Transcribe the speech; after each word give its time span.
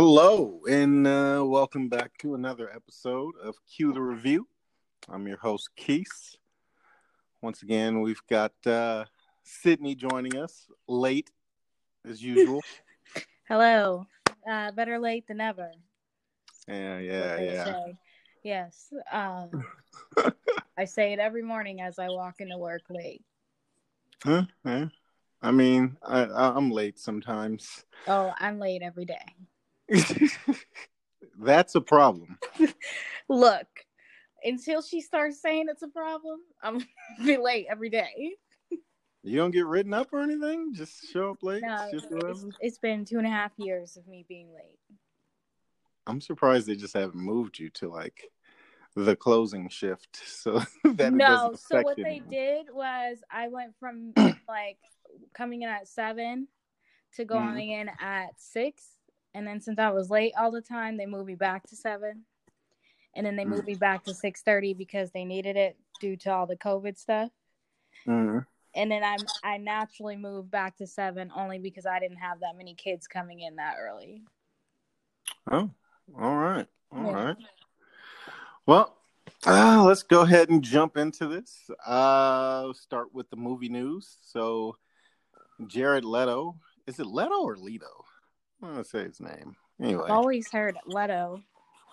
Hello, 0.00 0.60
and 0.70 1.08
uh, 1.08 1.42
welcome 1.44 1.88
back 1.88 2.16
to 2.18 2.36
another 2.36 2.70
episode 2.72 3.34
of 3.42 3.56
Cue 3.66 3.92
the 3.92 4.00
Review. 4.00 4.46
I'm 5.08 5.26
your 5.26 5.38
host, 5.38 5.70
Keith. 5.74 6.36
Once 7.42 7.64
again, 7.64 8.00
we've 8.00 8.22
got 8.30 8.52
uh, 8.64 9.06
Sydney 9.42 9.96
joining 9.96 10.36
us 10.36 10.68
late, 10.86 11.32
as 12.08 12.22
usual. 12.22 12.62
Hello. 13.48 14.06
Uh, 14.48 14.70
better 14.70 15.00
late 15.00 15.26
than 15.26 15.40
ever. 15.40 15.72
Yeah, 16.68 17.00
yeah, 17.00 17.40
yeah. 17.40 17.64
Say. 17.64 17.98
Yes. 18.44 18.92
Um, 19.10 19.50
I 20.78 20.84
say 20.84 21.12
it 21.12 21.18
every 21.18 21.42
morning 21.42 21.80
as 21.80 21.98
I 21.98 22.08
walk 22.08 22.36
into 22.38 22.56
work 22.56 22.82
late. 22.88 23.24
Huh? 24.22 24.44
Yeah. 24.64 24.90
I 25.42 25.50
mean, 25.50 25.96
I, 26.04 26.22
I'm 26.22 26.70
late 26.70 27.00
sometimes. 27.00 27.84
Oh, 28.06 28.32
I'm 28.38 28.60
late 28.60 28.82
every 28.82 29.04
day. 29.04 29.34
That's 31.38 31.74
a 31.74 31.80
problem. 31.80 32.38
Look, 33.28 33.66
until 34.44 34.82
she 34.82 35.00
starts 35.00 35.40
saying 35.40 35.66
it's 35.68 35.82
a 35.82 35.88
problem, 35.88 36.40
I'm 36.62 36.84
be 37.24 37.36
late 37.36 37.66
every 37.70 37.90
day. 37.90 38.36
You 39.22 39.36
don't 39.36 39.50
get 39.50 39.66
written 39.66 39.92
up 39.92 40.12
or 40.12 40.20
anything? 40.20 40.74
Just 40.74 41.10
show 41.10 41.30
up 41.30 41.42
late? 41.42 41.62
No, 41.62 41.90
it's, 41.92 42.46
it's 42.60 42.78
been 42.78 43.04
two 43.04 43.18
and 43.18 43.26
a 43.26 43.30
half 43.30 43.52
years 43.56 43.96
of 43.96 44.06
me 44.06 44.24
being 44.28 44.48
late. 44.54 44.78
I'm 46.06 46.20
surprised 46.20 46.66
they 46.66 46.76
just 46.76 46.94
haven't 46.94 47.20
moved 47.20 47.58
you 47.58 47.68
to 47.70 47.88
like 47.88 48.30
the 48.96 49.16
closing 49.16 49.68
shift. 49.68 50.20
So 50.26 50.62
that 50.84 51.12
no. 51.12 51.54
So 51.54 51.82
what 51.82 51.96
they 51.96 52.22
did 52.30 52.66
was 52.72 53.18
I 53.30 53.48
went 53.48 53.74
from 53.78 54.12
like 54.48 54.78
coming 55.34 55.62
in 55.62 55.68
at 55.68 55.88
seven 55.88 56.48
to 57.16 57.24
going 57.24 57.70
mm-hmm. 57.70 57.88
in 57.88 57.90
at 58.00 58.30
six, 58.38 58.84
and 59.34 59.46
then 59.46 59.60
since 59.60 59.78
I 59.78 59.90
was 59.90 60.10
late 60.10 60.32
all 60.38 60.50
the 60.50 60.60
time, 60.60 60.96
they 60.96 61.06
moved 61.06 61.26
me 61.26 61.34
back 61.34 61.66
to 61.68 61.76
seven, 61.76 62.24
and 63.14 63.24
then 63.24 63.36
they 63.36 63.44
moved 63.44 63.66
me 63.66 63.74
back 63.74 64.04
to 64.04 64.14
six 64.14 64.42
thirty 64.42 64.74
because 64.74 65.10
they 65.10 65.24
needed 65.24 65.56
it 65.56 65.76
due 66.00 66.16
to 66.16 66.32
all 66.32 66.46
the 66.46 66.56
COVID 66.56 66.98
stuff. 66.98 67.30
Mm-hmm. 68.06 68.40
And 68.74 68.90
then 68.90 69.02
I 69.02 69.16
I 69.42 69.56
naturally 69.58 70.16
moved 70.16 70.50
back 70.50 70.76
to 70.76 70.86
seven 70.86 71.32
only 71.34 71.58
because 71.58 71.86
I 71.86 71.98
didn't 71.98 72.18
have 72.18 72.40
that 72.40 72.56
many 72.56 72.74
kids 72.74 73.06
coming 73.06 73.40
in 73.40 73.56
that 73.56 73.76
early. 73.78 74.22
Oh, 75.50 75.70
all 76.18 76.36
right, 76.36 76.66
all 76.92 77.04
yeah. 77.04 77.24
right. 77.24 77.36
Well, 78.66 78.98
uh, 79.46 79.82
let's 79.84 80.02
go 80.02 80.22
ahead 80.22 80.50
and 80.50 80.62
jump 80.62 80.96
into 80.96 81.26
this. 81.26 81.70
Uh, 81.86 82.72
start 82.72 83.14
with 83.14 83.30
the 83.30 83.36
movie 83.36 83.68
news. 83.68 84.18
So, 84.20 84.76
Jared 85.66 86.04
Leto, 86.04 86.56
is 86.86 86.98
it 86.98 87.06
Leto 87.06 87.42
or 87.42 87.56
Leto? 87.56 88.04
I'm 88.62 88.70
gonna 88.70 88.84
say 88.84 89.04
his 89.04 89.20
name. 89.20 89.56
Anyway, 89.80 90.04
I've 90.04 90.10
always 90.10 90.50
heard 90.50 90.76
Leto. 90.86 91.42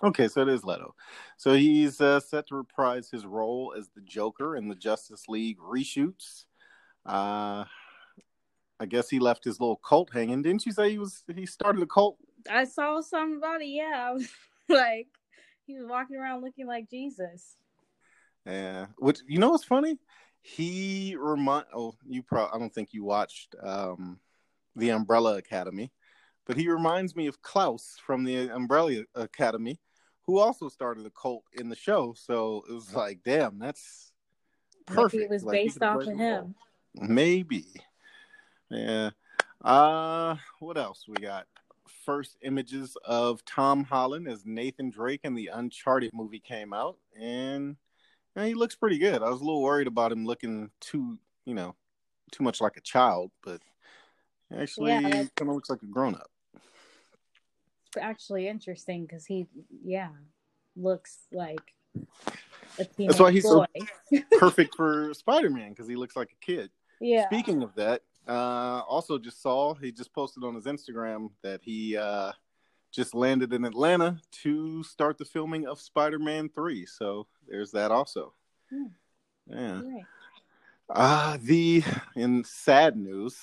Okay, 0.03 0.27
so 0.27 0.41
it 0.41 0.49
is 0.49 0.63
Leto. 0.63 0.94
So 1.38 1.53
he's 1.53 2.02
uh, 2.02 2.19
set 2.19 2.47
to 2.47 2.55
reprise 2.55 3.09
his 3.09 3.25
role 3.25 3.73
as 3.77 3.89
the 3.89 4.02
Joker 4.02 4.55
in 4.55 4.67
the 4.67 4.75
Justice 4.75 5.27
League 5.30 5.58
reshoots. 5.59 6.45
Uh, 7.05 7.66
I 8.80 8.86
guess 8.88 9.09
he 9.09 9.19
left 9.19 9.43
his 9.43 9.59
little 9.59 9.77
cult 9.77 10.11
hanging. 10.11 10.41
Didn't 10.41 10.66
you 10.66 10.71
say 10.71 10.91
he 10.91 10.99
was 10.99 11.23
he 11.33 11.45
started 11.45 11.81
a 11.81 11.86
cult? 11.86 12.17
I 12.49 12.65
saw 12.65 13.02
somebody. 13.02 13.67
Yeah, 13.67 14.17
like 14.70 15.08
he 15.65 15.75
was 15.75 15.87
walking 15.87 16.17
around 16.17 16.43
looking 16.43 16.67
like 16.67 16.89
Jesus. 16.89 17.58
Yeah. 18.45 18.87
Which 18.98 19.20
you 19.27 19.39
know 19.39 19.52
what's 19.52 19.64
funny? 19.64 19.98
He 20.42 21.15
remind 21.17 21.65
oh 21.73 21.95
you 22.08 22.21
probably 22.21 22.52
I 22.54 22.59
don't 22.59 22.73
think 22.73 22.89
you 22.93 23.04
watched 23.04 23.55
um 23.64 24.20
the 24.75 24.89
Umbrella 24.89 25.37
Academy, 25.37 25.92
but 26.45 26.58
he 26.58 26.70
reminds 26.70 27.16
me 27.16 27.28
of 27.28 27.42
Klaus 27.42 27.98
from 28.06 28.23
the 28.23 28.50
Umbrella 28.50 29.04
Academy, 29.16 29.80
who 30.26 30.39
also 30.39 30.70
started 30.70 31.06
a 31.06 31.11
cult 31.11 31.44
in 31.54 31.70
the 31.70 31.76
show. 31.76 32.14
So 32.17 32.64
it 32.70 32.73
was 32.73 32.94
like, 32.94 33.20
damn, 33.23 33.60
that's 33.60 34.11
perfect. 34.86 35.14
Maybe 35.14 35.23
it 35.26 35.30
was 35.30 35.44
like, 35.44 35.54
based 35.54 35.84
off 35.84 36.02
of 36.02 36.17
him. 36.17 36.55
Maybe. 36.95 37.66
Yeah. 38.70 39.11
Uh 39.64 40.36
what 40.60 40.78
else 40.78 41.05
we 41.08 41.16
got? 41.16 41.48
first 42.05 42.38
images 42.44 42.95
of 43.04 43.44
Tom 43.45 43.84
Holland 43.84 44.28
as 44.28 44.45
Nathan 44.45 44.92
Drake 44.92 45.22
in 45.23 45.34
the 45.34 45.50
Uncharted 45.52 46.14
movie 46.14 46.39
came 46.39 46.72
out, 46.72 46.98
and 47.20 47.76
you 48.36 48.42
know, 48.42 48.45
he 48.45 48.54
looks 48.54 48.76
pretty 48.76 49.00
good. 49.00 49.23
I 49.23 49.30
was 49.30 49.42
a 49.42 49.44
little 49.44 49.64
worried 49.64 49.88
about 49.88 50.11
him 50.11 50.26
looking 50.26 50.70
too, 50.80 51.17
you 51.45 51.55
know, 51.55 51.76
too 52.32 52.44
much 52.44 52.61
like 52.61 52.78
a 52.78 52.82
child, 52.82 53.32
but 53.44 53.60
actually, 54.55 54.92
yeah, 54.92 55.02
kind 55.36 55.50
of 55.50 55.55
looks 55.55 55.70
like 55.70 55.82
a 55.82 55.88
grown 55.88 56.16
up. 56.16 56.30
Actually, 58.02 58.48
interesting 58.48 59.06
because 59.06 59.26
he, 59.26 59.48
yeah, 59.83 60.10
looks 60.76 61.20
like 61.32 61.73
That's 62.78 63.20
why 63.20 63.32
he's 63.32 63.44
boy. 63.44 63.66
so 64.11 64.20
perfect 64.39 64.76
for 64.76 65.14
Spider 65.14 65.50
Man 65.50 65.70
because 65.70 65.88
he 65.88 65.95
looks 65.95 66.16
like 66.16 66.32
a 66.32 66.45
kid. 66.45 66.70
Yeah. 67.00 67.26
Speaking 67.28 67.64
of 67.64 67.76
that, 67.76 68.02
uh, 68.28 68.82
also, 68.88 69.17
just 69.17 69.42
saw 69.42 69.73
he 69.76 69.92
just 69.92 70.14
posted 70.14 70.44
on 70.44 70.55
his 70.55 70.66
Instagram 70.66 71.30
that 71.44 71.61
he 71.64 71.95
uh, 71.95 72.32
just 72.92 73.14
landed 73.14 73.54
in 73.54 73.66
Atlanta 73.66 74.20
to 74.44 74.84
start 74.84 75.17
the 75.17 75.26
filming 75.26 75.67
of 75.67 75.80
Spider 75.80 76.20
Man 76.20 76.50
3. 76.50 76.86
So 76.86 77.28
there's 77.48 77.72
that 77.72 77.92
also. 77.92 78.34
Hmm. 78.70 78.86
Yeah. 79.48 79.82
Uh, 80.89 81.38
the 81.42 81.84
in 82.16 82.44
sad 82.44 82.95
news, 82.98 83.38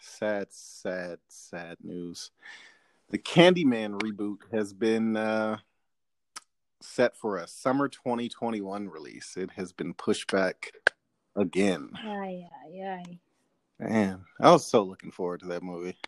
sad, 0.00 0.46
sad, 0.50 1.18
sad 1.28 1.76
news. 1.82 2.30
The 3.12 3.18
Candyman 3.18 4.00
reboot 4.00 4.38
has 4.52 4.72
been 4.72 5.18
uh, 5.18 5.58
set 6.80 7.14
for 7.14 7.36
a 7.36 7.46
summer 7.46 7.86
2021 7.86 8.88
release. 8.88 9.36
It 9.36 9.50
has 9.50 9.70
been 9.70 9.92
pushed 9.92 10.32
back 10.32 10.72
again. 11.36 11.90
Aye, 11.94 12.48
aye, 12.64 12.80
aye. 12.82 13.18
Man, 13.78 14.24
I 14.40 14.50
was 14.50 14.66
so 14.66 14.82
looking 14.82 15.10
forward 15.10 15.40
to 15.40 15.46
that 15.48 15.62
movie. 15.62 15.98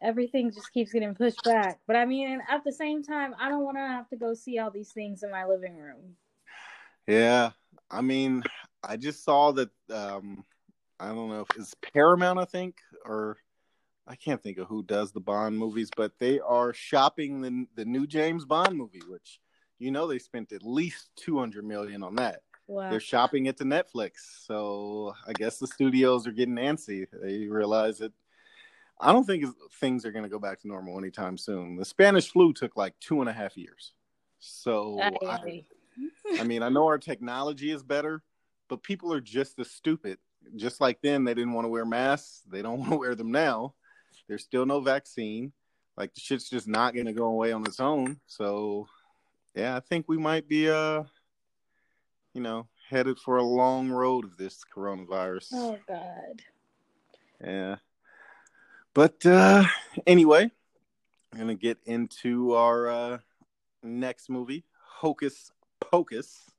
Everything 0.00 0.50
just 0.50 0.72
keeps 0.72 0.94
getting 0.94 1.14
pushed 1.14 1.44
back. 1.44 1.78
But 1.86 1.96
I 1.96 2.06
mean, 2.06 2.40
at 2.48 2.64
the 2.64 2.72
same 2.72 3.02
time, 3.02 3.34
I 3.38 3.50
don't 3.50 3.64
want 3.64 3.76
to 3.76 3.82
have 3.82 4.08
to 4.08 4.16
go 4.16 4.32
see 4.32 4.58
all 4.58 4.70
these 4.70 4.92
things 4.92 5.22
in 5.22 5.30
my 5.30 5.44
living 5.44 5.76
room. 5.76 6.16
Yeah. 7.06 7.50
I 7.90 8.00
mean, 8.00 8.44
I 8.82 8.96
just 8.96 9.24
saw 9.24 9.52
that 9.52 9.68
um 9.92 10.46
I 10.98 11.08
don't 11.08 11.28
know 11.28 11.42
if 11.42 11.56
it's 11.58 11.74
Paramount, 11.92 12.38
I 12.38 12.46
think, 12.46 12.78
or 13.04 13.36
I 14.08 14.16
can't 14.16 14.42
think 14.42 14.58
of 14.58 14.68
who 14.68 14.82
does 14.82 15.12
the 15.12 15.20
Bond 15.20 15.58
movies, 15.58 15.90
but 15.94 16.12
they 16.18 16.40
are 16.40 16.72
shopping 16.72 17.40
the 17.40 17.66
the 17.74 17.84
new 17.84 18.06
James 18.06 18.44
Bond 18.44 18.76
movie, 18.76 19.02
which 19.08 19.40
you 19.78 19.90
know 19.90 20.06
they 20.06 20.18
spent 20.18 20.52
at 20.52 20.62
least 20.62 21.10
200 21.16 21.64
million 21.64 22.02
on 22.02 22.16
that. 22.16 22.42
Wow. 22.66 22.90
They're 22.90 23.00
shopping 23.00 23.46
it 23.46 23.56
to 23.58 23.64
Netflix. 23.64 24.44
So 24.46 25.14
I 25.26 25.32
guess 25.32 25.58
the 25.58 25.66
studios 25.66 26.26
are 26.26 26.32
getting 26.32 26.56
antsy. 26.56 27.06
They 27.22 27.46
realize 27.46 27.98
that 27.98 28.12
I 29.00 29.12
don't 29.12 29.24
think 29.24 29.44
things 29.80 30.04
are 30.04 30.12
going 30.12 30.24
to 30.24 30.28
go 30.28 30.38
back 30.38 30.60
to 30.60 30.68
normal 30.68 30.98
anytime 30.98 31.38
soon. 31.38 31.76
The 31.76 31.84
Spanish 31.84 32.30
flu 32.30 32.52
took 32.52 32.76
like 32.76 32.94
two 33.00 33.20
and 33.20 33.28
a 33.28 33.32
half 33.32 33.56
years. 33.56 33.92
So 34.40 35.00
I, 35.00 35.64
I 36.38 36.44
mean, 36.44 36.62
I 36.62 36.68
know 36.68 36.86
our 36.86 36.98
technology 36.98 37.70
is 37.70 37.82
better, 37.82 38.22
but 38.68 38.82
people 38.82 39.12
are 39.12 39.20
just 39.20 39.58
as 39.58 39.70
stupid. 39.70 40.18
Just 40.56 40.80
like 40.80 41.00
then, 41.02 41.24
they 41.24 41.34
didn't 41.34 41.52
want 41.52 41.64
to 41.64 41.70
wear 41.70 41.84
masks. 41.84 42.42
They 42.48 42.62
don't 42.62 42.78
want 42.80 42.90
to 42.92 42.98
wear 42.98 43.14
them 43.14 43.32
now. 43.32 43.74
There's 44.28 44.44
still 44.44 44.66
no 44.66 44.80
vaccine. 44.80 45.52
Like 45.96 46.14
the 46.14 46.20
shit's 46.20 46.48
just 46.48 46.68
not 46.68 46.94
going 46.94 47.06
to 47.06 47.12
go 47.12 47.26
away 47.26 47.52
on 47.52 47.66
its 47.66 47.80
own. 47.80 48.20
So, 48.26 48.86
yeah, 49.54 49.76
I 49.76 49.80
think 49.80 50.08
we 50.08 50.18
might 50.18 50.48
be 50.48 50.70
uh 50.70 51.04
you 52.34 52.40
know, 52.40 52.68
headed 52.88 53.18
for 53.18 53.38
a 53.38 53.42
long 53.42 53.90
road 53.90 54.24
of 54.24 54.36
this 54.36 54.62
coronavirus. 54.74 55.48
Oh 55.54 55.78
God. 55.88 56.42
Yeah. 57.44 57.76
But 58.94 59.24
uh 59.26 59.64
anyway, 60.06 60.50
I'm 61.32 61.38
gonna 61.38 61.54
get 61.54 61.78
into 61.84 62.54
our 62.54 62.88
uh 62.88 63.18
next 63.82 64.28
movie, 64.28 64.64
Hocus 65.00 65.50
Pocus. 65.80 66.50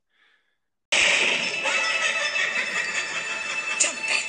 Jump 3.78 3.98
back, 4.06 4.24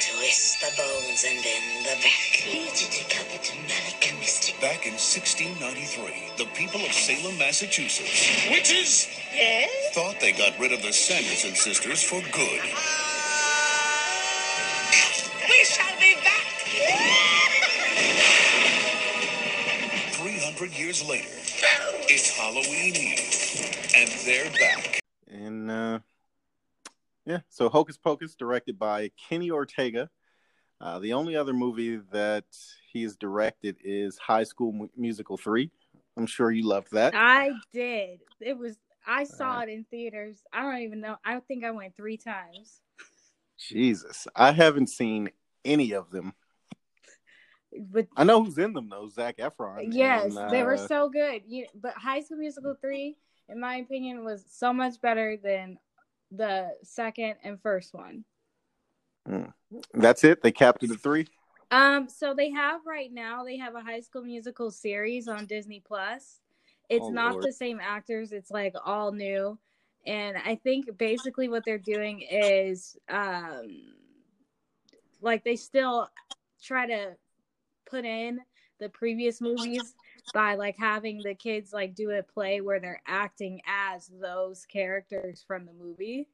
twist 0.00 0.60
the 0.60 0.97
bones, 1.18 1.24
and 1.26 1.44
then 1.44 1.82
the 1.82 2.02
back. 2.02 2.12
Here 2.12 2.70
to 2.70 2.90
take 2.90 3.18
out 3.18 3.26
mystic. 4.20 4.60
Back 4.60 4.86
in 4.86 4.92
1693, 4.92 6.32
the 6.36 6.50
people 6.54 6.80
of 6.80 6.92
Salem, 6.92 7.38
Massachusetts, 7.38 8.50
witches 8.50 9.08
Yes? 9.32 9.94
Thought 9.94 10.20
they 10.20 10.32
got 10.32 10.58
rid 10.58 10.72
of 10.72 10.82
the 10.82 10.92
Sanderson 10.92 11.54
sisters 11.54 12.02
for 12.02 12.20
good. 12.32 12.62
We 15.48 15.64
shall 15.64 16.00
be 16.00 16.14
back. 16.24 16.44
300 20.12 20.78
years 20.78 21.08
later, 21.08 21.28
it's 22.08 22.36
Halloween 22.36 22.96
Eve, 22.96 23.92
and 23.94 24.10
they're 24.24 24.50
back. 24.58 25.00
And, 25.28 25.70
uh, 25.70 25.98
yeah, 27.26 27.40
so 27.48 27.68
Hocus 27.68 27.96
Pocus, 27.96 28.34
directed 28.34 28.78
by 28.78 29.10
Kenny 29.28 29.50
Ortega. 29.50 30.10
Uh, 30.80 30.98
the 31.00 31.12
only 31.12 31.34
other 31.34 31.52
movie 31.52 31.96
that 32.12 32.44
he's 32.92 33.16
directed 33.16 33.76
is 33.82 34.16
High 34.18 34.44
School 34.44 34.88
Musical 34.96 35.36
3. 35.36 35.70
I'm 36.16 36.26
sure 36.26 36.50
you 36.50 36.66
loved 36.66 36.92
that. 36.92 37.14
I 37.16 37.52
did. 37.72 38.20
It 38.40 38.56
was. 38.56 38.76
I 39.06 39.24
saw 39.24 39.58
Uh, 39.58 39.62
it 39.62 39.68
in 39.70 39.84
theaters. 39.84 40.42
I 40.52 40.62
don't 40.62 40.82
even 40.82 41.00
know. 41.00 41.16
I 41.24 41.40
think 41.40 41.64
I 41.64 41.70
went 41.70 41.96
three 41.96 42.16
times. 42.16 42.82
Jesus. 43.58 44.28
I 44.36 44.52
haven't 44.52 44.88
seen 44.88 45.30
any 45.64 45.92
of 45.92 46.10
them. 46.10 46.34
But 47.76 48.08
I 48.16 48.24
know 48.24 48.44
who's 48.44 48.58
in 48.58 48.72
them, 48.72 48.88
though. 48.88 49.08
Zac 49.08 49.38
Efron. 49.38 49.92
yes, 49.92 50.36
and, 50.36 50.50
they 50.50 50.62
were 50.62 50.74
uh, 50.74 50.86
so 50.86 51.08
good. 51.08 51.42
You, 51.46 51.66
but 51.74 51.94
High 51.94 52.20
School 52.20 52.38
Musical 52.38 52.76
three, 52.80 53.16
in 53.48 53.60
my 53.60 53.76
opinion, 53.76 54.24
was 54.24 54.44
so 54.48 54.72
much 54.72 55.00
better 55.00 55.36
than 55.36 55.78
the 56.30 56.74
second 56.82 57.36
and 57.42 57.60
first 57.60 57.94
one. 57.94 58.24
That's 59.94 60.24
it? 60.24 60.42
They 60.42 60.52
capped 60.52 60.82
it 60.82 60.90
at 60.90 61.00
three? 61.00 61.26
Um, 61.70 62.08
so 62.08 62.32
they 62.34 62.50
have 62.50 62.80
right 62.86 63.12
now 63.12 63.44
they 63.44 63.58
have 63.58 63.74
a 63.74 63.80
High 63.80 64.00
School 64.00 64.22
Musical 64.22 64.70
series 64.70 65.28
on 65.28 65.46
Disney 65.46 65.82
Plus. 65.86 66.40
It's 66.88 67.04
Oh, 67.04 67.10
not 67.10 67.32
Lord. 67.32 67.44
the 67.44 67.52
same 67.52 67.78
actors. 67.82 68.32
It's 68.32 68.50
like 68.50 68.74
all 68.84 69.12
new, 69.12 69.58
and 70.06 70.36
I 70.38 70.54
think 70.54 70.96
basically 70.96 71.48
what 71.48 71.64
they're 71.66 71.76
doing 71.76 72.22
is 72.22 72.96
um, 73.10 73.68
like 75.20 75.44
they 75.44 75.56
still 75.56 76.08
try 76.62 76.86
to 76.86 77.16
put 77.88 78.04
in 78.06 78.40
the 78.80 78.88
previous 78.88 79.40
movies 79.40 79.94
by 80.32 80.54
like 80.54 80.76
having 80.78 81.22
the 81.22 81.34
kids 81.34 81.72
like 81.72 81.94
do 81.94 82.10
a 82.12 82.22
play 82.22 82.60
where 82.60 82.80
they're 82.80 83.02
acting 83.06 83.60
as 83.66 84.10
those 84.20 84.64
characters 84.66 85.44
from 85.46 85.66
the 85.66 85.72
movie. 85.72 86.28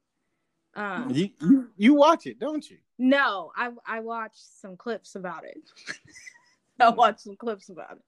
Um, 0.76 1.10
You, 1.10 1.30
you, 1.40 1.68
you 1.76 1.94
watch 1.94 2.26
it, 2.26 2.38
don't 2.38 2.68
you? 2.68 2.78
no, 2.98 3.50
I 3.56 3.70
I 3.86 4.00
watched 4.00 4.44
some 4.60 4.76
clips 4.76 5.14
about 5.14 5.44
it. 5.44 5.58
I 6.80 6.90
watched 6.90 7.20
some 7.20 7.36
clips 7.36 7.68
about 7.68 7.92
it. 7.92 8.02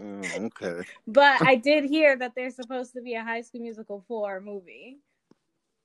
Oh, 0.00 0.44
okay. 0.46 0.82
But 1.06 1.42
I 1.42 1.56
did 1.56 1.84
hear 1.84 2.16
that 2.16 2.32
there's 2.34 2.56
supposed 2.56 2.94
to 2.94 3.02
be 3.02 3.14
a 3.14 3.22
High 3.22 3.42
School 3.42 3.60
Musical 3.60 4.02
4 4.08 4.40
movie. 4.40 4.98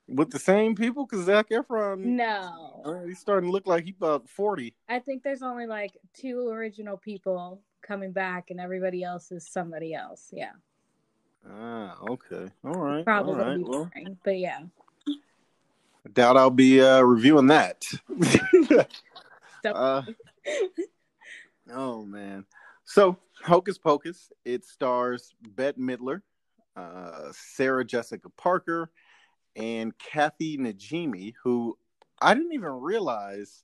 With 0.07 0.31
the 0.31 0.39
same 0.39 0.73
people? 0.75 1.05
Because 1.05 1.25
Zac 1.25 1.49
Efron, 1.49 1.99
No. 1.99 2.81
uh, 2.85 3.03
he's 3.03 3.19
starting 3.19 3.49
to 3.49 3.51
look 3.53 3.67
like 3.67 3.83
he's 3.85 3.95
about 3.97 4.27
40. 4.29 4.73
I 4.87 4.99
think 4.99 5.21
there's 5.21 5.43
only 5.43 5.67
like 5.67 5.91
two 6.13 6.47
original 6.47 6.97
people 6.97 7.61
coming 7.81 8.11
back 8.13 8.49
and 8.49 8.59
everybody 8.59 9.03
else 9.03 9.31
is 9.31 9.45
somebody 9.47 9.93
else. 9.93 10.29
Yeah. 10.31 10.53
Ah, 11.47 11.97
okay. 12.09 12.49
All 12.63 12.73
right. 12.73 13.03
Probably 13.05 13.33
all 13.33 13.37
gonna 13.37 13.49
right. 13.49 13.57
be 13.57 13.63
Well, 13.63 13.91
boring. 13.93 14.17
But 14.23 14.37
yeah. 14.39 14.61
Doubt 16.13 16.37
I'll 16.37 16.49
be 16.49 16.81
uh, 16.81 17.01
reviewing 17.01 17.47
that. 17.47 17.85
Uh, 19.65 20.03
oh 21.73 22.05
man. 22.05 22.45
So 22.85 23.17
Hocus 23.43 23.77
Pocus, 23.77 24.31
it 24.45 24.65
stars 24.65 25.33
Bette 25.41 25.79
Midler, 25.79 26.21
uh, 26.77 27.31
Sarah 27.33 27.83
Jessica 27.83 28.29
Parker, 28.29 28.89
and 29.55 29.93
Kathy 29.97 30.57
Najimy, 30.57 31.33
who 31.43 31.77
I 32.21 32.33
didn't 32.33 32.53
even 32.53 32.71
realize 32.71 33.63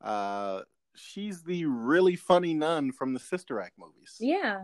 uh, 0.00 0.60
she's 0.94 1.42
the 1.42 1.66
really 1.66 2.16
funny 2.16 2.54
nun 2.54 2.92
from 2.92 3.14
the 3.14 3.20
Sister 3.20 3.60
Act 3.60 3.78
movies. 3.78 4.16
Yeah. 4.20 4.62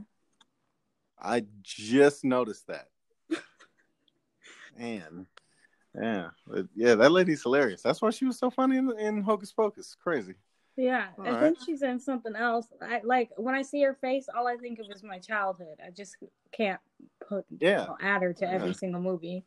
I 1.20 1.44
just 1.62 2.24
noticed 2.24 2.68
that. 2.68 2.88
Man, 4.78 5.26
yeah, 5.94 6.28
yeah, 6.74 6.94
that 6.94 7.10
lady's 7.12 7.42
hilarious. 7.42 7.82
That's 7.82 8.02
why 8.02 8.10
she 8.10 8.24
was 8.24 8.38
so 8.38 8.50
funny 8.50 8.76
in, 8.76 8.90
in 8.98 9.22
Hocus 9.22 9.52
Pocus. 9.52 9.96
Crazy. 10.02 10.34
Yeah. 10.76 11.08
All 11.18 11.26
I 11.26 11.30
right. 11.30 11.40
think 11.40 11.58
she's 11.64 11.82
in 11.82 11.98
something 11.98 12.36
else. 12.36 12.68
I 12.80 13.00
like 13.02 13.30
when 13.36 13.54
I 13.54 13.62
see 13.62 13.82
her 13.82 13.94
face, 13.94 14.28
all 14.34 14.46
I 14.46 14.56
think 14.56 14.78
of 14.78 14.86
is 14.94 15.02
my 15.02 15.18
childhood. 15.18 15.78
I 15.84 15.90
just 15.90 16.16
can't 16.52 16.80
put 17.26 17.44
Yeah. 17.58 17.88
add 18.00 18.22
her 18.22 18.32
to 18.34 18.48
every 18.48 18.74
single 18.74 19.00
movie. 19.00 19.44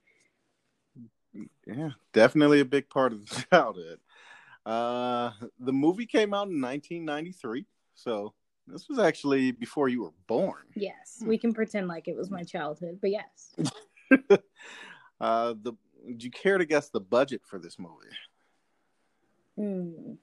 Yeah, 1.66 1.92
definitely 2.12 2.60
a 2.60 2.66
big 2.66 2.90
part 2.90 3.14
of 3.14 3.26
the 3.26 3.46
childhood. 3.50 4.00
Uh, 4.66 5.32
the 5.60 5.72
movie 5.72 6.06
came 6.06 6.34
out 6.34 6.50
in 6.50 6.60
1993, 6.60 7.66
so 7.96 8.34
this 8.68 8.90
was 8.90 9.00
actually 9.00 9.52
before 9.52 9.88
you 9.88 10.04
were 10.04 10.14
born. 10.28 10.64
Yes. 10.76 11.24
We 11.26 11.38
can 11.38 11.54
pretend 11.54 11.88
like 11.88 12.10
it 12.10 12.16
was 12.16 12.30
my 12.30 12.44
childhood, 12.44 13.00
but 13.02 13.12
yes. 13.12 13.56
Uh, 15.22 15.54
the 15.62 15.74
would 16.04 16.24
you 16.24 16.32
care 16.32 16.58
to 16.58 16.66
guess 16.66 16.90
the 16.90 17.00
budget 17.00 17.42
for 17.46 17.60
this 17.60 17.78
movie? 17.80 17.94
Hmm. 19.58 20.14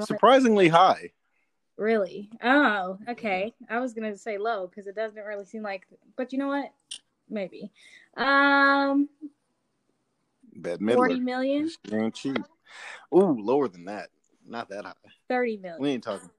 Surprisingly 0.00 0.68
high. 0.68 1.12
Really? 1.76 2.30
Oh, 2.42 2.98
okay. 3.08 3.54
I 3.68 3.80
was 3.80 3.92
gonna 3.92 4.16
say 4.16 4.38
low 4.38 4.66
because 4.66 4.86
it 4.86 4.94
doesn't 4.94 5.22
really 5.24 5.44
seem 5.44 5.62
like. 5.62 5.86
But 6.16 6.32
you 6.32 6.38
know 6.38 6.48
what? 6.48 6.72
Maybe. 7.28 7.72
Um, 8.16 9.08
Midler. 10.56 10.94
forty 10.94 11.20
million, 11.20 11.68
She 11.68 11.94
ain't 11.94 12.14
cheap. 12.14 12.38
Ooh, 13.14 13.38
lower 13.40 13.68
than 13.68 13.84
that. 13.86 14.08
Not 14.46 14.68
that 14.68 14.84
high. 14.84 14.92
thirty 15.28 15.56
million. 15.56 15.80
We 15.80 15.90
ain't 15.90 16.04
talking. 16.04 16.30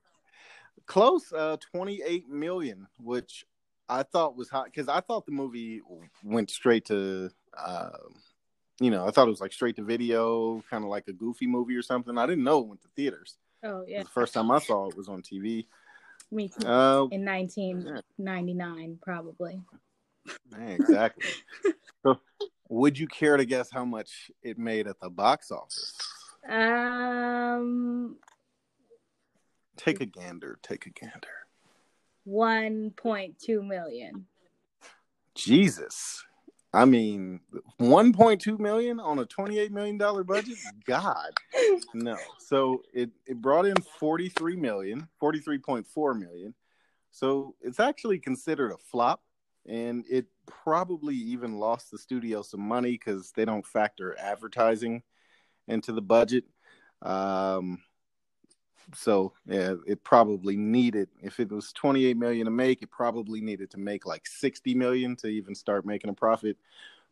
Close, 0.86 1.32
uh, 1.32 1.56
28 1.72 2.28
million, 2.28 2.88
which 3.00 3.46
I 3.94 4.02
thought 4.04 4.36
was 4.36 4.50
hot 4.50 4.66
because 4.66 4.88
I 4.90 5.02
thought 5.02 5.26
the 5.28 5.32
movie 5.32 5.82
went 6.24 6.50
straight 6.50 6.86
to, 6.86 7.30
uh, 7.56 7.90
you 8.80 8.90
know, 8.90 9.08
I 9.08 9.12
thought 9.12 9.28
it 9.28 9.32
was 9.32 9.40
like 9.42 9.54
straight 9.54 9.76
to 9.76 9.84
video, 9.84 10.64
kind 10.70 10.84
of 10.84 10.90
like 10.90 11.08
a 11.08 11.14
goofy 11.14 11.46
movie 11.46 11.76
or 11.76 11.84
something. 11.84 12.18
I 12.18 12.26
didn't 12.26 12.44
know 12.44 12.60
it 12.62 12.68
went 12.68 12.82
to 12.82 12.88
theaters. 12.96 13.38
Oh 13.64 13.86
yeah, 13.88 14.02
The 14.02 14.10
first 14.10 14.34
time 14.34 14.50
I 14.50 14.58
saw 14.60 14.90
it 14.90 14.98
was 14.98 15.08
on 15.10 15.22
TV. 15.22 15.68
me 16.32 16.50
too. 16.50 16.68
Uh, 16.68 17.06
In 17.12 17.24
nineteen 17.24 18.02
ninety 18.18 18.56
nine, 18.56 18.98
probably. 19.02 19.62
yeah, 20.52 20.68
exactly. 20.70 21.30
so, 22.04 22.20
would 22.70 22.98
you 22.98 23.08
care 23.08 23.38
to 23.38 23.46
guess 23.46 23.70
how 23.72 23.86
much 23.86 24.32
it 24.42 24.58
made 24.58 24.88
at 24.88 25.00
the 25.00 25.10
box 25.12 25.52
office? 25.52 25.94
Um, 26.50 28.18
Take 29.78 30.02
a 30.02 30.06
gander. 30.08 30.58
Take 30.64 30.88
a 30.88 30.90
gander. 30.90 31.43
One 32.24 32.92
point 32.92 33.40
two 33.40 33.62
million. 33.64 34.26
Jesus. 35.36 36.24
I 36.76 36.86
mean, 36.86 37.40
1.2 37.80 38.58
million 38.58 39.00
on 39.00 39.20
a 39.20 39.26
28 39.26 39.72
million 39.72 39.98
dollar 39.98 40.24
budget? 40.24 40.58
God. 40.86 41.32
No. 41.94 42.18
So 42.40 42.82
it 42.94 43.12
it 43.28 43.40
brought 43.40 43.66
in 43.66 43.76
43 44.00 44.56
million, 44.56 45.08
43.4 45.22 46.20
million. 46.20 46.56
So 47.12 47.56
it's 47.62 47.80
actually 47.80 48.18
considered 48.18 48.72
a 48.72 48.78
flop 48.78 49.22
and 49.68 50.04
it 50.10 50.26
probably 50.48 51.16
even 51.16 51.60
lost 51.60 51.92
the 51.92 51.98
studio 52.00 52.42
some 52.42 52.62
money 52.62 52.98
cuz 52.98 53.32
they 53.36 53.46
don't 53.46 53.66
factor 53.66 54.18
advertising 54.20 55.04
into 55.68 55.92
the 55.92 56.02
budget. 56.02 56.46
Um 57.04 57.84
so 58.96 59.34
yeah, 59.46 59.76
it 59.86 60.04
probably 60.04 60.56
needed 60.58 61.10
if 61.22 61.40
it 61.40 61.52
was 61.52 61.72
28 61.74 62.18
million 62.18 62.46
to 62.46 62.52
make, 62.52 62.82
it 62.82 62.92
probably 62.92 63.42
needed 63.42 63.70
to 63.72 63.80
make 63.80 64.06
like 64.06 64.26
60 64.28 64.76
million 64.76 65.16
to 65.18 65.28
even 65.28 65.56
start 65.56 65.86
making 65.86 66.10
a 66.10 66.14
profit. 66.14 66.58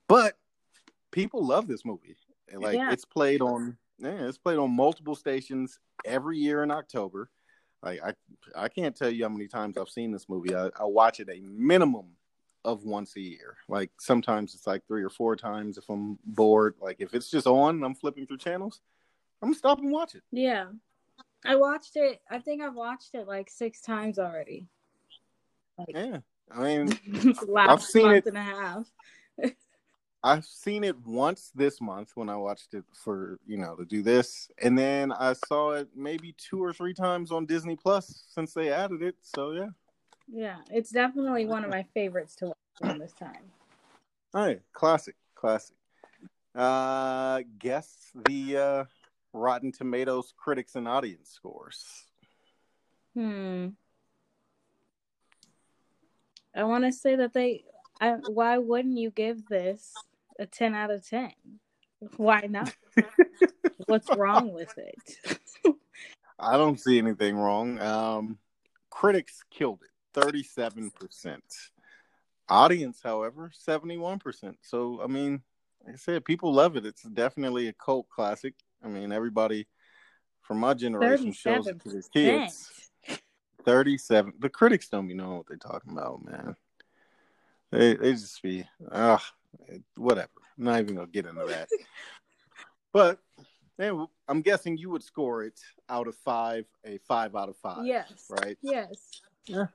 But 0.07 0.37
people 1.11 1.45
love 1.45 1.67
this 1.67 1.85
movie. 1.85 2.15
Like 2.53 2.75
Yeah. 2.75 2.91
it's 2.91 3.05
played 3.05 3.41
on 3.41 3.77
yeah, 3.99 4.27
it's 4.27 4.37
played 4.37 4.57
on 4.57 4.71
multiple 4.71 5.15
stations 5.15 5.79
every 6.05 6.37
year 6.37 6.63
in 6.63 6.71
October. 6.71 7.29
Like 7.83 8.01
I 8.03 8.13
I 8.55 8.67
can't 8.67 8.95
tell 8.95 9.09
you 9.09 9.23
how 9.23 9.29
many 9.29 9.47
times 9.47 9.77
I've 9.77 9.89
seen 9.89 10.11
this 10.11 10.27
movie. 10.27 10.55
I, 10.55 10.69
I 10.79 10.83
watch 10.83 11.19
it 11.19 11.29
a 11.29 11.39
minimum 11.41 12.07
of 12.63 12.83
once 12.83 13.15
a 13.15 13.21
year. 13.21 13.57
Like 13.67 13.91
sometimes 13.99 14.53
it's 14.53 14.67
like 14.67 14.85
three 14.87 15.03
or 15.03 15.09
four 15.09 15.35
times 15.35 15.77
if 15.77 15.89
I'm 15.89 16.19
bored. 16.25 16.75
Like 16.81 16.97
if 16.99 17.13
it's 17.13 17.29
just 17.29 17.47
on, 17.47 17.75
and 17.75 17.85
I'm 17.85 17.95
flipping 17.95 18.27
through 18.27 18.37
channels. 18.37 18.81
I'm 19.41 19.49
gonna 19.49 19.57
stop 19.57 19.79
and 19.79 19.91
watch 19.91 20.13
it. 20.13 20.21
Yeah, 20.31 20.67
I 21.45 21.55
watched 21.55 21.95
it. 21.95 22.21
I 22.29 22.39
think 22.39 22.61
I've 22.61 22.75
watched 22.75 23.15
it 23.15 23.27
like 23.27 23.49
six 23.49 23.81
times 23.81 24.19
already. 24.19 24.67
Like 25.77 25.89
Yeah, 25.95 26.19
I 26.51 26.63
mean, 26.63 26.99
last 27.47 27.69
I've 27.69 27.81
seen 27.83 28.03
month 28.03 28.17
it- 28.17 28.25
and 28.27 28.37
a 28.37 28.41
half. 28.43 28.87
I've 30.23 30.45
seen 30.45 30.83
it 30.83 30.99
once 31.03 31.49
this 31.55 31.81
month 31.81 32.11
when 32.13 32.29
I 32.29 32.35
watched 32.35 32.75
it 32.75 32.83
for 32.93 33.39
you 33.47 33.57
know 33.57 33.75
to 33.75 33.85
do 33.85 34.03
this, 34.03 34.51
and 34.61 34.77
then 34.77 35.11
I 35.11 35.33
saw 35.33 35.71
it 35.71 35.89
maybe 35.95 36.35
two 36.37 36.63
or 36.63 36.73
three 36.73 36.93
times 36.93 37.31
on 37.31 37.47
Disney 37.47 37.75
Plus 37.75 38.25
since 38.29 38.53
they 38.53 38.71
added 38.71 39.01
it. 39.01 39.15
So 39.23 39.51
yeah, 39.53 39.69
Yeah, 40.31 40.57
it's 40.69 40.91
definitely 40.91 41.47
one 41.47 41.63
of 41.63 41.71
my 41.71 41.83
favorites 41.95 42.35
to 42.35 42.45
watch 42.47 42.55
around 42.83 42.99
this 42.99 43.13
time. 43.13 43.51
all 44.35 44.45
right, 44.45 44.61
classic, 44.73 45.15
classic. 45.33 45.75
Uh, 46.53 47.41
guess 47.57 48.11
the 48.27 48.57
uh, 48.57 48.83
Rotten 49.33 49.71
Tomatoes 49.71 50.33
critics 50.37 50.75
and 50.75 50.87
audience 50.87 51.29
scores. 51.29 52.05
Hmm. 53.13 53.69
I 56.55 56.63
want 56.63 56.83
to 56.83 56.91
say 56.91 57.15
that 57.15 57.33
they. 57.33 57.63
I, 57.99 58.13
why 58.27 58.57
wouldn't 58.57 58.97
you 58.97 59.11
give 59.11 59.47
this 59.47 59.93
a 60.39 60.45
ten 60.45 60.73
out 60.73 60.91
of 60.91 61.07
ten? 61.07 61.31
Why 62.17 62.41
not? 62.49 62.73
What's 63.85 64.09
wrong 64.15 64.53
with 64.53 64.73
it? 64.77 65.39
I 66.39 66.57
don't 66.57 66.79
see 66.79 66.97
anything 66.97 67.37
wrong. 67.37 67.79
Um, 67.79 68.37
critics 68.89 69.43
killed 69.51 69.81
it, 69.83 70.19
thirty-seven 70.19 70.91
percent. 70.91 71.43
Audience, 72.49 72.99
however, 73.03 73.51
seventy-one 73.53 74.19
percent. 74.19 74.57
So, 74.61 74.99
I 75.01 75.07
mean, 75.07 75.41
like 75.85 75.95
I 75.95 75.97
said, 75.97 76.25
people 76.25 76.53
love 76.53 76.75
it. 76.75 76.85
It's 76.85 77.03
definitely 77.03 77.67
a 77.67 77.73
cult 77.73 78.09
classic. 78.09 78.55
I 78.83 78.87
mean, 78.87 79.11
everybody 79.11 79.67
from 80.41 80.59
my 80.59 80.73
generation 80.73 81.31
shows 81.31 81.67
it 81.67 81.79
to 81.81 81.89
their 81.89 82.01
kids. 82.13 82.69
37. 83.63 84.33
The 84.39 84.49
critics 84.49 84.89
don't 84.89 85.07
be 85.07 85.13
knowing 85.13 85.37
what 85.37 85.47
they're 85.47 85.57
talking 85.57 85.93
about, 85.93 86.23
man. 86.25 86.55
They 87.71 87.95
they 87.95 88.11
just 88.11 88.41
be 88.41 88.65
ah 88.91 89.23
whatever. 89.95 90.29
I'm 90.57 90.65
not 90.65 90.79
even 90.81 90.95
gonna 90.95 91.07
get 91.07 91.25
into 91.25 91.45
that. 91.45 91.69
but 92.93 93.19
man, 93.77 94.07
I'm 94.27 94.41
guessing 94.41 94.77
you 94.77 94.89
would 94.89 95.03
score 95.03 95.43
it 95.43 95.59
out 95.89 96.07
of 96.07 96.15
five, 96.15 96.65
a 96.85 96.97
five 97.07 97.35
out 97.35 97.49
of 97.49 97.57
five. 97.57 97.85
Yes. 97.85 98.25
Right. 98.29 98.57
Yes. 98.61 99.21
Yeah. 99.45 99.67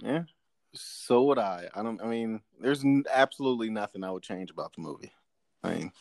Yeah. 0.00 0.22
So 0.74 1.24
would 1.24 1.38
I. 1.38 1.68
I 1.74 1.82
don't. 1.82 2.00
I 2.00 2.06
mean, 2.06 2.40
there's 2.60 2.84
absolutely 3.12 3.70
nothing 3.70 4.04
I 4.04 4.10
would 4.10 4.22
change 4.22 4.50
about 4.50 4.74
the 4.74 4.82
movie. 4.82 5.12
I 5.62 5.74
mean, 5.74 5.92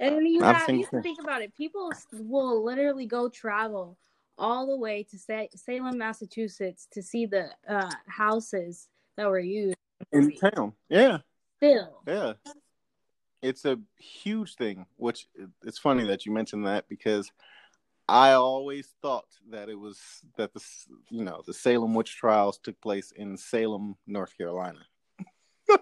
And 0.00 0.26
you 0.26 0.42
have 0.42 0.68
you 0.68 0.86
think 1.02 1.20
about 1.22 1.42
it. 1.42 1.54
People 1.56 1.92
will 2.12 2.64
literally 2.64 3.06
go 3.06 3.28
travel 3.28 3.96
all 4.36 4.66
the 4.66 4.76
way 4.76 5.04
to 5.10 5.18
Sa- 5.18 5.46
Salem, 5.54 5.98
Massachusetts, 5.98 6.88
to 6.92 7.02
see 7.02 7.26
the 7.26 7.50
uh, 7.68 7.90
houses 8.08 8.88
that 9.16 9.28
were 9.28 9.38
used. 9.38 9.76
in 10.12 10.32
town. 10.36 10.72
Yeah. 10.88 11.18
Still, 11.58 12.02
Yeah. 12.06 12.34
It's 13.40 13.64
a 13.66 13.78
huge 13.98 14.54
thing, 14.54 14.86
which 14.96 15.28
it's 15.62 15.78
funny 15.78 16.04
that 16.06 16.24
you 16.24 16.32
mentioned 16.32 16.66
that 16.66 16.88
because 16.88 17.30
I 18.08 18.32
always 18.32 18.94
thought 19.02 19.26
that 19.50 19.68
it 19.68 19.78
was 19.78 20.00
that 20.36 20.52
the 20.54 20.62
you 21.10 21.24
know 21.24 21.42
the 21.46 21.52
Salem 21.54 21.94
witch 21.94 22.16
trials 22.16 22.58
took 22.58 22.80
place 22.80 23.12
in 23.12 23.36
Salem, 23.36 23.96
North 24.06 24.36
Carolina. 24.36 24.80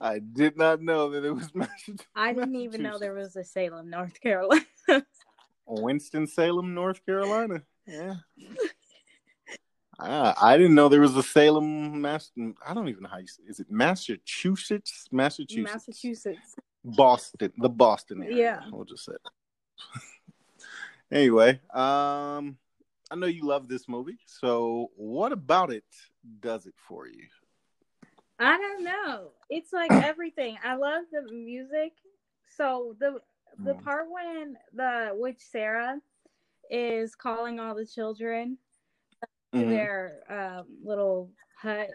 I 0.00 0.18
did 0.18 0.56
not 0.56 0.82
know 0.82 1.10
that 1.10 1.24
it 1.24 1.32
was 1.32 1.50
Massachusetts. 1.54 2.06
I 2.14 2.32
didn't 2.32 2.56
even 2.56 2.82
know 2.82 2.98
there 2.98 3.14
was 3.14 3.36
a 3.36 3.44
Salem, 3.44 3.90
North 3.90 4.20
Carolina. 4.20 4.64
Winston 5.66 6.26
Salem, 6.26 6.74
North 6.74 7.04
Carolina. 7.04 7.62
Yeah. 7.86 8.16
Ah, 9.98 10.34
I 10.40 10.58
didn't 10.58 10.74
know 10.74 10.90
there 10.90 11.00
was 11.00 11.16
a 11.16 11.22
Salem, 11.22 12.02
Mass. 12.02 12.30
I 12.66 12.74
don't 12.74 12.88
even 12.88 13.04
know 13.04 13.08
how 13.08 13.18
you 13.18 13.26
say. 13.26 13.44
Is 13.48 13.60
it 13.60 13.70
Massachusetts? 13.70 15.06
Massachusetts. 15.10 15.72
Massachusetts. 15.72 16.56
Boston, 16.84 17.52
the 17.56 17.68
Boston 17.68 18.22
area. 18.22 18.36
Yeah. 18.36 18.60
We'll 18.70 18.84
just 18.84 19.06
say. 19.06 19.12
anyway, 21.10 21.60
um, 21.72 22.58
I 23.10 23.14
know 23.16 23.26
you 23.26 23.46
love 23.46 23.68
this 23.68 23.88
movie. 23.88 24.18
So, 24.26 24.90
what 24.96 25.32
about 25.32 25.72
it 25.72 25.84
does 26.40 26.66
it 26.66 26.74
for 26.76 27.08
you? 27.08 27.24
I 28.38 28.58
don't 28.58 28.84
know. 28.84 29.30
It's 29.50 29.72
like 29.72 29.92
everything. 30.00 30.58
I 30.64 30.74
love 30.76 31.04
the 31.12 31.22
music. 31.32 31.92
So 32.56 32.96
the 33.00 33.20
the 33.64 33.74
Mm. 33.74 33.84
part 33.84 34.06
when 34.10 34.56
the 34.74 35.12
witch 35.14 35.40
Sarah 35.40 36.00
is 36.70 37.14
calling 37.14 37.60
all 37.60 37.74
the 37.74 37.86
children 37.86 38.58
to 39.54 39.64
Mhm. 39.64 39.68
their 39.68 40.20
um, 40.28 40.66
little 40.84 41.30
hut 41.60 41.90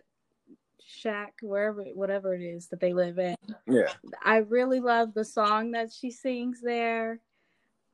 shack 0.84 1.36
wherever 1.42 1.84
whatever 1.96 2.34
it 2.34 2.42
is 2.42 2.68
that 2.68 2.80
they 2.80 2.94
live 2.94 3.20
in 3.20 3.36
Yeah, 3.68 3.94
i 4.24 4.38
really 4.38 4.80
love 4.80 5.14
the 5.14 5.24
song 5.26 5.72
that 5.72 5.92
she 5.92 6.12
sings 6.12 6.60
there 6.62 7.20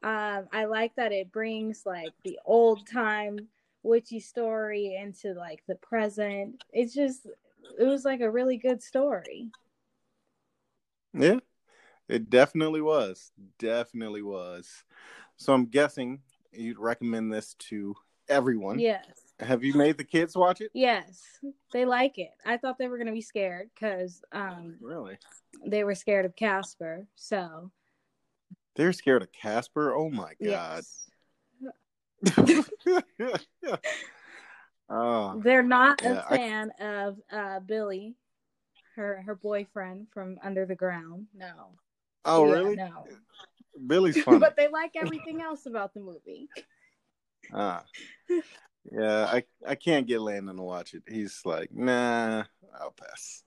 um, 0.03 0.47
i 0.53 0.65
like 0.65 0.95
that 0.95 1.11
it 1.11 1.31
brings 1.31 1.83
like 1.85 2.13
the 2.23 2.39
old 2.45 2.87
time 2.87 3.47
witchy 3.83 4.19
story 4.19 4.95
into 5.01 5.33
like 5.33 5.63
the 5.67 5.75
present 5.75 6.61
it's 6.71 6.93
just 6.93 7.27
it 7.79 7.83
was 7.85 8.05
like 8.05 8.21
a 8.21 8.29
really 8.31 8.57
good 8.57 8.81
story 8.81 9.47
yeah, 11.13 11.39
it 12.07 12.29
definitely 12.29 12.81
was. 12.81 13.31
Definitely 13.59 14.21
was. 14.21 14.83
So, 15.37 15.53
I'm 15.53 15.65
guessing 15.65 16.19
you'd 16.51 16.79
recommend 16.79 17.31
this 17.33 17.53
to 17.55 17.95
everyone. 18.29 18.79
yes 18.79 18.99
Have 19.39 19.63
you 19.63 19.73
made 19.73 19.97
the 19.97 20.03
kids 20.03 20.35
watch 20.35 20.61
it? 20.61 20.71
yes 20.73 21.23
they 21.71 21.85
like 21.85 22.17
it 22.17 22.31
i 22.45 22.57
thought 22.57 22.77
they 22.77 22.87
were 22.87 22.97
going 22.97 23.07
to 23.07 23.13
be 23.13 23.21
scared 23.21 23.69
because 23.73 24.21
um, 24.31 24.75
Really? 24.81 25.17
they 25.65 25.83
were 25.83 25.95
scared 25.95 26.25
of 26.25 26.35
casper 26.35 27.05
so 27.15 27.71
They're 28.75 28.93
scared 28.93 29.23
of 29.23 29.31
Casper. 29.31 29.95
Oh 29.95 30.09
my 30.09 30.33
god. 30.43 30.83
yes 30.85 31.09
oh, 34.89 35.39
They're 35.43 35.63
not 35.63 36.01
Yeah, 36.03 36.23
a 36.27 36.33
I- 36.33 36.37
fan 36.37 36.71
of 36.79 37.17
uh, 37.31 37.59
Billy, 37.59 38.15
her 38.95 39.21
her 39.25 39.35
boyfriend 39.35 40.07
from 40.13 40.37
Under 40.43 40.65
the 40.65 40.75
Ground. 40.75 41.27
No. 41.35 41.71
oh, 42.25 42.45
Yeah, 42.45 42.53
really? 42.53 42.75
No. 42.75 43.05
Billy's 43.85 44.17
funny. 44.23 44.39
but 44.39 44.55
they 44.55 44.67
like 44.67 44.91
everything 44.95 45.41
else 45.41 45.65
about 45.65 45.93
the 45.93 45.99
movie. 45.99 46.49
Ah. 47.53 47.85
Yeah, 48.91 49.25
I 49.25 49.43
I 49.65 49.75
can't 49.75 50.05
get 50.05 50.21
Landon 50.21 50.57
to 50.57 50.63
watch 50.63 50.93
it. 50.93 51.03
He's 51.07 51.41
like, 51.45 51.73
nah, 51.73 52.43
I'll 52.77 52.91
pass. 52.91 53.43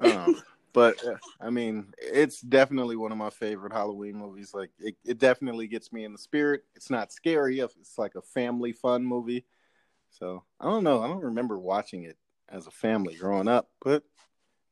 Um, 0.00 0.42
but 0.74 1.02
uh, 1.04 1.16
I 1.40 1.48
mean, 1.50 1.92
it's 1.98 2.40
definitely 2.40 2.96
one 2.96 3.12
of 3.12 3.18
my 3.18 3.30
favorite 3.30 3.72
Halloween 3.72 4.16
movies. 4.16 4.52
Like, 4.52 4.70
it, 4.78 4.96
it 5.04 5.18
definitely 5.18 5.66
gets 5.66 5.92
me 5.92 6.04
in 6.04 6.12
the 6.12 6.18
spirit. 6.18 6.64
It's 6.74 6.90
not 6.90 7.10
scary. 7.12 7.60
It's 7.60 7.98
like 7.98 8.14
a 8.16 8.22
family 8.22 8.72
fun 8.72 9.04
movie. 9.04 9.46
So 10.12 10.44
I 10.60 10.66
don't 10.66 10.84
know. 10.84 11.02
I 11.02 11.08
don't 11.08 11.24
remember 11.24 11.58
watching 11.58 12.04
it 12.04 12.16
as 12.48 12.66
a 12.66 12.70
family 12.70 13.16
growing 13.16 13.48
up, 13.48 13.68
but 13.82 14.04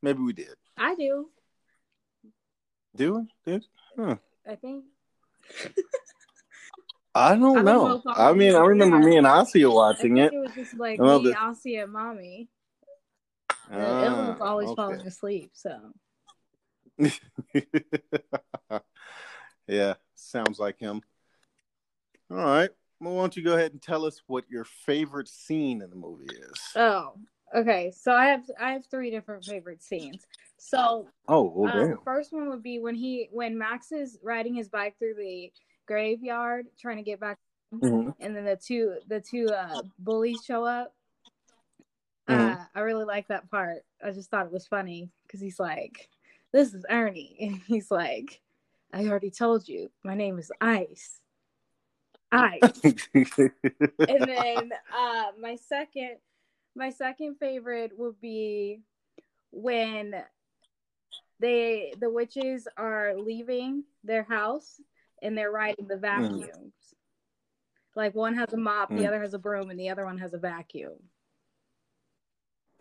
maybe 0.02 0.20
we 0.20 0.32
did. 0.32 0.54
I 0.76 0.94
do. 0.94 1.28
Do? 2.94 3.26
Did? 3.44 3.64
Huh. 3.99 4.16
I 4.49 4.54
think. 4.56 4.85
I 7.14 7.35
don't 7.35 7.42
I 7.42 7.54
don't 7.54 7.64
know. 7.64 8.02
know 8.04 8.12
I 8.14 8.32
mean, 8.32 8.54
I 8.54 8.61
remember 8.61 8.99
me 8.99 9.16
and 9.16 9.26
Asia 9.26 9.70
watching 9.70 10.18
it. 10.18 10.32
it 10.32 10.38
was 10.38 10.54
just 10.54 10.78
like 10.78 11.00
me, 11.00 11.35
Ossie, 11.35 11.82
and 11.82 11.92
mommy. 11.92 12.49
Uh, 13.73 13.76
Ah, 13.82 14.37
always 14.40 14.68
okay. 14.68 14.76
falling 14.76 15.06
asleep, 15.06 15.50
so 15.54 15.92
yeah, 19.66 19.94
sounds 20.14 20.59
like 20.59 20.78
him. 20.78 21.02
All 22.30 22.37
right. 22.37 22.70
Well, 23.00 23.14
why 23.14 23.23
don't 23.23 23.37
you 23.37 23.42
go 23.42 23.54
ahead 23.54 23.73
and 23.73 23.80
tell 23.83 24.04
us 24.04 24.23
what 24.26 24.50
your 24.50 24.64
favorite 24.64 25.28
scene 25.28 25.80
in 25.83 25.90
the 25.90 25.97
movie 25.97 26.35
is? 26.35 26.61
oh, 26.76 27.14
okay. 27.54 27.90
So 27.92 28.12
I 28.12 28.26
have 28.26 28.45
I 28.59 28.73
have 28.73 28.87
three 28.87 29.11
different 29.11 29.47
favorite 29.47 29.83
scenes. 29.83 30.26
So 30.59 31.09
oh, 31.28 31.42
well, 31.54 31.71
Uh, 31.73 31.87
the 31.88 31.99
first 32.04 32.33
one 32.33 32.49
would 32.50 32.62
be 32.62 32.78
when 32.78 32.95
he 32.95 33.28
when 33.33 33.57
Max 33.59 33.92
is 33.92 34.19
riding 34.23 34.54
his 34.54 34.69
bike 34.69 34.97
through 34.99 35.14
the 35.14 35.52
graveyard 35.87 36.66
trying 36.78 36.99
to 36.99 37.02
get 37.02 37.21
back, 37.21 37.38
Mhm. 37.73 38.14
and 38.21 38.37
then 38.37 38.45
the 38.45 38.57
two 38.57 38.97
the 39.09 39.21
two 39.21 39.49
uh, 39.50 39.83
bullies 39.99 40.45
show 40.45 40.64
up. 40.64 40.95
Mhm. 42.28 42.57
Uh, 42.57 42.64
I 42.75 42.80
really 42.80 43.04
like 43.04 43.28
that 43.28 43.50
part. 43.50 43.85
I 44.02 44.11
just 44.12 44.30
thought 44.30 44.47
it 44.47 44.52
was 44.52 44.66
funny 44.66 45.11
because 45.26 45.40
he's 45.40 45.59
like, 45.59 46.09
"This 46.52 46.75
is 46.75 46.85
Ernie," 46.88 47.37
and 47.40 47.57
he's 47.66 47.90
like, 47.90 48.40
"I 48.92 49.07
already 49.07 49.30
told 49.30 49.69
you, 49.69 49.90
my 50.04 50.14
name 50.14 50.38
is 50.38 50.52
Ice." 50.61 51.20
Ice. 52.33 52.61
and 54.09 54.29
then 54.29 54.73
uh 54.97 55.25
my 55.41 55.57
second 55.57 56.17
my 56.77 56.91
second 56.91 57.37
favorite 57.39 57.93
would 57.99 58.21
be 58.21 58.81
when 59.51 60.15
they 61.41 61.93
the 62.01 62.11
witches 62.11 62.69
are 62.77 63.15
leaving 63.17 63.85
their 64.05 64.23
house 64.23 64.81
and 65.23 65.37
they're 65.37 65.51
riding 65.51 65.89
the 65.89 65.97
vacuums 65.97 66.73
like 67.97 68.15
one 68.15 68.35
has 68.35 68.53
a 68.53 68.57
mop 68.57 68.89
the 68.91 68.97
Mm. 68.97 69.09
other 69.09 69.21
has 69.21 69.35
a 69.35 69.39
broom 69.39 69.71
and 69.71 69.81
the 69.81 69.89
other 69.91 70.05
one 70.05 70.19
has 70.19 70.33
a 70.33 70.39
vacuum 70.39 70.97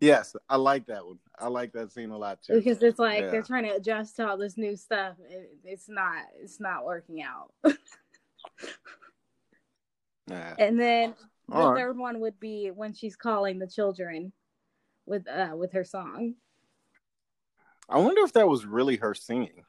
yes, 0.00 0.34
I 0.48 0.56
like 0.56 0.86
that 0.86 1.04
one. 1.06 1.18
I 1.38 1.48
like 1.48 1.72
that 1.72 1.92
scene 1.92 2.10
a 2.10 2.16
lot 2.18 2.42
too. 2.42 2.54
because 2.54 2.82
it's 2.82 2.98
like 2.98 3.20
Yeah. 3.22 3.30
they're 3.30 3.42
trying 3.42 3.64
to 3.64 3.74
adjust 3.76 4.16
to 4.16 4.28
all 4.28 4.36
this 4.36 4.56
new 4.56 4.76
stuff 4.76 5.14
it, 5.28 5.50
it's 5.64 5.88
not 5.88 6.24
it's 6.40 6.58
not 6.60 6.84
working 6.84 7.22
out 7.22 7.52
Yeah. 10.28 10.54
and 10.58 10.78
then 10.78 11.14
the 11.48 11.54
All 11.54 11.72
right. 11.72 11.80
third 11.80 11.96
one 11.96 12.20
would 12.20 12.38
be 12.38 12.70
when 12.70 12.92
she's 12.92 13.16
calling 13.16 13.58
the 13.58 13.66
children 13.66 14.32
with 15.06 15.26
uh 15.28 15.54
with 15.56 15.72
her 15.72 15.84
song 15.84 16.34
I 17.88 17.98
wonder 17.98 18.22
if 18.22 18.34
that 18.34 18.46
was 18.46 18.66
really 18.66 18.96
her 18.96 19.14
singing. 19.14 19.64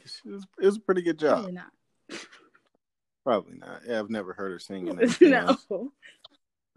It 0.00 0.12
was, 0.30 0.46
it 0.60 0.66
was 0.66 0.76
a 0.76 0.80
pretty 0.80 1.00
good 1.00 1.18
job. 1.18 1.36
Probably 1.44 1.52
not. 1.52 1.72
Probably 3.24 3.56
not. 3.56 3.80
Yeah, 3.86 4.00
I've 4.00 4.10
never 4.10 4.34
heard 4.34 4.52
her 4.52 4.58
singing. 4.58 4.96
no. 5.22 5.38
else. 5.38 5.66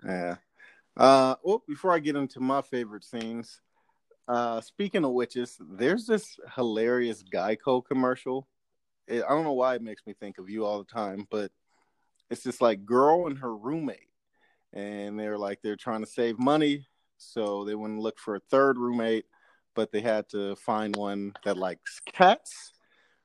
Yeah. 0.05 0.35
Uh, 0.97 1.35
well, 1.43 1.63
before 1.67 1.91
I 1.93 1.99
get 1.99 2.15
into 2.15 2.39
my 2.39 2.61
favorite 2.61 3.03
scenes, 3.03 3.61
uh, 4.27 4.61
speaking 4.61 5.03
of 5.05 5.11
witches, 5.11 5.57
there's 5.59 6.05
this 6.05 6.37
hilarious 6.55 7.23
Geico 7.23 7.83
commercial 7.83 8.47
it, 9.07 9.23
I 9.23 9.29
don't 9.29 9.43
know 9.43 9.53
why 9.53 9.75
it 9.75 9.81
makes 9.81 10.05
me 10.05 10.13
think 10.13 10.37
of 10.37 10.49
you 10.49 10.65
all 10.65 10.79
the 10.79 10.91
time, 10.91 11.27
but 11.29 11.51
it's 12.29 12.43
this 12.43 12.61
like 12.61 12.85
girl 12.85 13.27
and 13.27 13.37
her 13.39 13.55
roommate, 13.55 14.09
and 14.73 15.19
they're 15.19 15.37
like 15.37 15.61
they're 15.61 15.75
trying 15.75 16.01
to 16.01 16.09
save 16.09 16.39
money, 16.39 16.87
so 17.17 17.65
they 17.65 17.75
went 17.75 17.93
and 17.93 18.01
look 18.01 18.17
for 18.19 18.35
a 18.35 18.41
third 18.49 18.77
roommate, 18.77 19.25
but 19.75 19.91
they 19.91 20.01
had 20.01 20.29
to 20.29 20.55
find 20.55 20.95
one 20.95 21.33
that 21.43 21.57
likes 21.57 21.99
cats, 22.05 22.73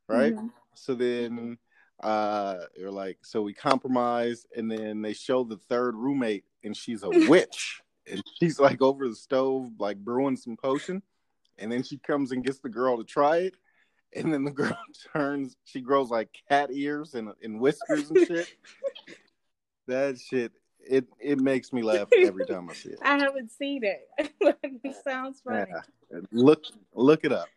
right? 0.09 0.35
Mhm. 0.35 0.51
So 0.75 0.95
then 0.95 1.59
uh 2.03 2.57
they're 2.77 2.91
like, 2.91 3.19
so 3.23 3.43
we 3.43 3.55
compromise, 3.55 4.47
and 4.57 4.71
then 4.71 5.03
they 5.03 5.13
show 5.13 5.45
the 5.45 5.57
third 5.57 5.95
roommate, 5.95 6.45
and 6.65 6.77
she's 6.77 7.03
a 7.03 7.09
witch, 7.29 7.81
and 8.11 8.23
she's 8.39 8.59
like 8.61 8.83
over 8.83 9.09
the 9.09 9.17
stove, 9.17 9.71
like 9.79 9.99
brewing 9.99 10.37
some 10.37 10.57
potion, 10.57 11.03
and 11.59 11.71
then 11.71 11.83
she 11.83 11.99
comes 11.99 12.33
and 12.33 12.45
gets 12.45 12.59
the 12.59 12.69
girl 12.69 12.99
to 12.99 13.05
try 13.05 13.39
it, 13.39 13.55
and 14.15 14.33
then 14.33 14.45
the 14.45 14.51
girl 14.63 14.79
turns, 15.13 15.57
she 15.65 15.81
grows 15.81 16.11
like 16.11 16.29
cat 16.49 16.71
ears 16.73 17.15
and, 17.15 17.31
and 17.43 17.61
whiskers 17.61 18.11
and 18.11 18.27
shit. 18.27 18.49
that 19.87 20.19
shit, 20.19 20.53
it 20.79 21.07
it 21.21 21.41
makes 21.41 21.73
me 21.73 21.83
laugh 21.83 22.09
every 22.17 22.47
time 22.47 22.69
I 22.71 22.75
see 22.75 22.91
it. 22.91 22.99
I 23.03 23.19
haven't 23.19 23.51
seen 23.53 23.83
it. 23.85 24.09
it 24.41 24.97
sounds 25.05 25.41
funny. 25.41 25.71
Yeah. 25.71 26.21
Look 26.33 26.65
look 26.95 27.25
it 27.25 27.33
up. 27.33 27.49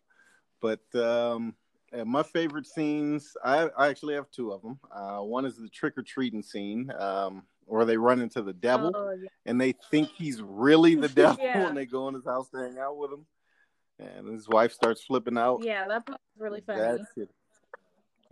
But 0.60 0.80
um 0.94 1.54
uh, 1.98 2.04
my 2.04 2.22
favorite 2.22 2.66
scenes, 2.66 3.36
I, 3.44 3.68
I 3.76 3.88
actually 3.88 4.14
have 4.14 4.30
two 4.30 4.52
of 4.52 4.62
them. 4.62 4.78
Uh, 4.94 5.18
one 5.20 5.44
is 5.44 5.56
the 5.56 5.68
trick 5.68 5.96
or 5.98 6.02
treating 6.02 6.42
scene, 6.42 6.92
um, 6.98 7.42
where 7.66 7.84
they 7.84 7.96
run 7.96 8.20
into 8.20 8.42
the 8.42 8.52
devil 8.52 8.92
Oh, 8.94 9.10
yeah. 9.10 9.28
and 9.46 9.60
they 9.60 9.72
think 9.90 10.08
he's 10.10 10.40
really 10.42 10.94
the 10.94 11.08
devil 11.22 11.42
Yeah. 11.44 11.64
when 11.64 11.74
they 11.74 11.86
go 11.86 12.08
in 12.08 12.14
his 12.14 12.24
house 12.24 12.48
to 12.50 12.58
hang 12.58 12.78
out 12.78 12.96
with 12.96 13.12
him. 13.12 13.26
And 13.98 14.28
his 14.32 14.48
wife 14.48 14.72
starts 14.72 15.02
flipping 15.04 15.36
out. 15.36 15.62
yeah, 15.62 15.86
that 15.88 16.08
was 16.08 16.16
really 16.38 16.62
funny. 16.62 17.04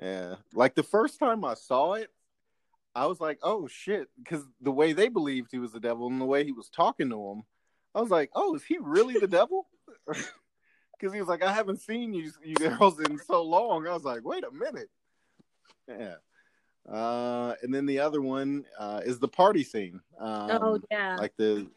Yeah. 0.00 0.36
Like 0.54 0.74
the 0.74 0.82
first 0.82 1.18
time 1.18 1.44
I 1.44 1.54
saw 1.54 1.94
it, 1.94 2.08
I 2.94 3.06
was 3.06 3.20
like, 3.20 3.38
oh 3.42 3.66
shit. 3.68 4.08
Because 4.22 4.44
the 4.60 4.72
way 4.72 4.92
they 4.92 5.08
believed 5.08 5.48
he 5.52 5.58
was 5.58 5.72
the 5.72 5.80
devil 5.80 6.06
and 6.08 6.20
the 6.20 6.24
way 6.24 6.44
he 6.44 6.52
was 6.52 6.68
talking 6.68 7.10
to 7.10 7.30
him, 7.30 7.42
I 7.94 8.00
was 8.00 8.10
like, 8.10 8.30
oh, 8.34 8.54
is 8.54 8.64
he 8.64 8.78
really 8.80 9.18
the 9.18 9.26
devil? 9.28 9.66
Because 10.98 11.14
he 11.14 11.20
was 11.20 11.28
like, 11.28 11.42
I 11.42 11.52
haven't 11.52 11.80
seen 11.80 12.12
you, 12.12 12.32
you 12.44 12.54
girls 12.56 13.00
in 13.00 13.18
so 13.18 13.42
long. 13.42 13.86
I 13.86 13.92
was 13.92 14.04
like, 14.04 14.24
wait 14.24 14.44
a 14.44 14.50
minute. 14.50 14.90
Yeah. 15.88 16.16
Uh, 16.90 17.54
and 17.62 17.72
then 17.72 17.86
the 17.86 17.98
other 17.98 18.22
one 18.22 18.64
uh, 18.78 19.00
is 19.04 19.18
the 19.18 19.28
party 19.28 19.62
scene. 19.62 20.00
Um, 20.18 20.50
oh 20.50 20.80
yeah, 20.90 21.16
Like 21.16 21.34
the 21.36 21.68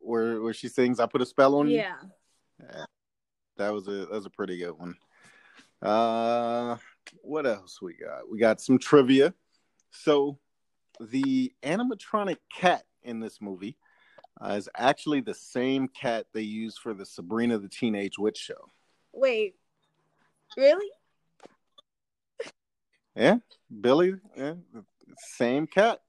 where 0.00 0.40
where 0.42 0.52
she 0.52 0.66
sings, 0.66 0.98
"I 0.98 1.06
put 1.06 1.22
a 1.22 1.26
spell 1.26 1.54
on 1.54 1.68
you." 1.68 1.76
yeah. 1.76 2.84
that 3.56 3.72
was 3.72 3.86
a 3.86 4.06
that 4.06 4.10
was 4.10 4.26
a 4.26 4.30
pretty 4.30 4.58
good 4.58 4.76
one. 4.76 4.96
Uh, 5.80 6.76
what 7.22 7.46
else 7.46 7.80
we 7.80 7.94
got? 7.94 8.28
We 8.28 8.38
got 8.38 8.60
some 8.60 8.78
trivia. 8.78 9.32
So, 9.90 10.38
the 11.00 11.52
animatronic 11.62 12.38
cat 12.52 12.84
in 13.02 13.20
this 13.20 13.40
movie 13.40 13.76
uh, 14.40 14.54
is 14.54 14.68
actually 14.76 15.20
the 15.20 15.34
same 15.34 15.88
cat 15.88 16.26
they 16.32 16.42
use 16.42 16.76
for 16.76 16.94
the 16.94 17.04
Sabrina 17.06 17.58
the 17.58 17.68
Teenage 17.68 18.18
Witch 18.18 18.38
show. 18.38 18.68
Wait, 19.12 19.56
really? 20.56 20.88
Yeah, 23.14 23.36
Billy, 23.80 24.14
yeah, 24.36 24.54
same 25.18 25.66
cat. 25.66 26.00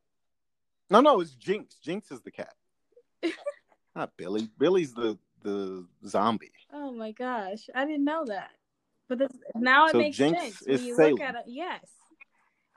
No, 0.90 1.02
no, 1.02 1.20
it's 1.20 1.32
Jinx. 1.32 1.76
Jinx 1.76 2.12
is 2.12 2.22
the 2.22 2.32
cat, 2.32 2.54
not 3.96 4.16
Billy. 4.16 4.48
Billy's 4.58 4.94
the 4.94 5.18
the 5.42 5.86
zombie. 6.08 6.54
Oh 6.72 6.92
my 6.94 7.12
gosh, 7.12 7.70
I 7.76 7.86
didn't 7.86 8.06
know 8.06 8.24
that. 8.28 8.52
But 9.10 9.18
this, 9.20 9.32
now 9.56 9.88
it 9.88 9.92
So 9.92 9.98
makes 9.98 10.16
Jinx 10.18 10.40
sense 10.42 10.64
when 10.66 10.82
you 10.86 10.96
Salem. 10.96 11.12
look 11.12 11.22
at 11.22 11.36
it. 11.36 11.44
Yes. 11.48 11.82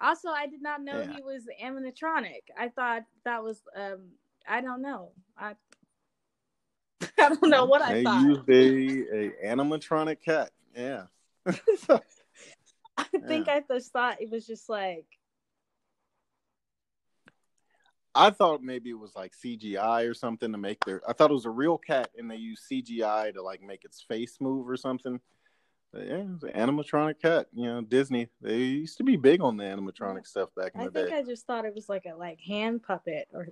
Also, 0.03 0.29
I 0.29 0.47
did 0.49 0.61
not 0.61 0.83
know 0.83 0.99
Yeah. 1.01 1.13
he 1.15 1.23
was 1.23 1.45
animatronic. 1.63 2.43
I 2.59 2.69
thought 2.69 3.03
that 3.25 3.43
was 3.45 3.63
um 3.77 4.01
I 4.49 4.61
don't 4.61 4.83
know. 4.83 5.13
I 5.37 5.55
I 7.19 7.29
don't 7.29 7.43
know 7.51 7.65
what 7.67 7.83
I 7.83 7.87
thought. 7.87 7.95
they 7.95 8.03
thought. 8.05 8.49
used 8.49 9.11
a, 9.13 9.17
a 9.17 9.55
animatronic 9.55 10.23
cat. 10.23 10.51
Yeah. 10.77 11.05
I 12.99 13.05
think 13.27 13.49
I 13.49 13.63
just 13.69 13.93
thought 13.93 14.21
it 14.21 14.31
was 14.31 14.47
just 14.47 14.69
like 14.69 15.07
I 18.17 18.31
thought 18.31 18.63
maybe 18.63 18.91
it 18.91 18.99
was 18.99 19.15
like 19.15 19.33
CGI 19.37 20.09
or 20.09 20.15
something 20.15 20.51
to 20.51 20.59
make 20.59 20.83
their. 20.85 21.03
I 21.09 21.13
thought 21.13 21.31
it 21.31 21.35
was 21.35 21.45
a 21.45 21.51
real 21.51 21.77
cat 21.77 22.11
and 22.17 22.31
they 22.31 22.37
used 22.37 22.63
CGI 22.71 23.35
to 23.35 23.43
like 23.43 23.63
make 23.63 23.85
its 23.85 24.03
face 24.03 24.39
move 24.41 24.69
or 24.69 24.77
something. 24.77 25.21
But 25.93 26.07
yeah, 26.07 26.17
it 26.17 26.29
was 26.29 26.43
an 26.43 26.53
animatronic 26.53 27.21
cat. 27.21 27.47
You 27.55 27.67
know, 27.67 27.81
Disney. 27.83 28.29
They 28.41 28.57
used 28.57 28.97
to 28.99 29.05
be 29.05 29.17
big 29.17 29.43
on 29.43 29.59
the 29.59 29.65
animatronic 29.65 30.27
stuff 30.27 30.49
back 30.57 30.73
in 30.75 30.81
I 30.81 30.85
the 30.85 30.91
day. 30.91 31.01
I 31.01 31.05
think. 31.05 31.17
I 31.17 31.23
just 31.31 31.47
thought 31.47 31.67
it 31.67 31.75
was 31.75 31.89
like 31.91 32.07
a 32.07 32.17
like 32.17 32.41
hand 32.41 32.83
puppet 32.83 33.29
or 33.35 33.49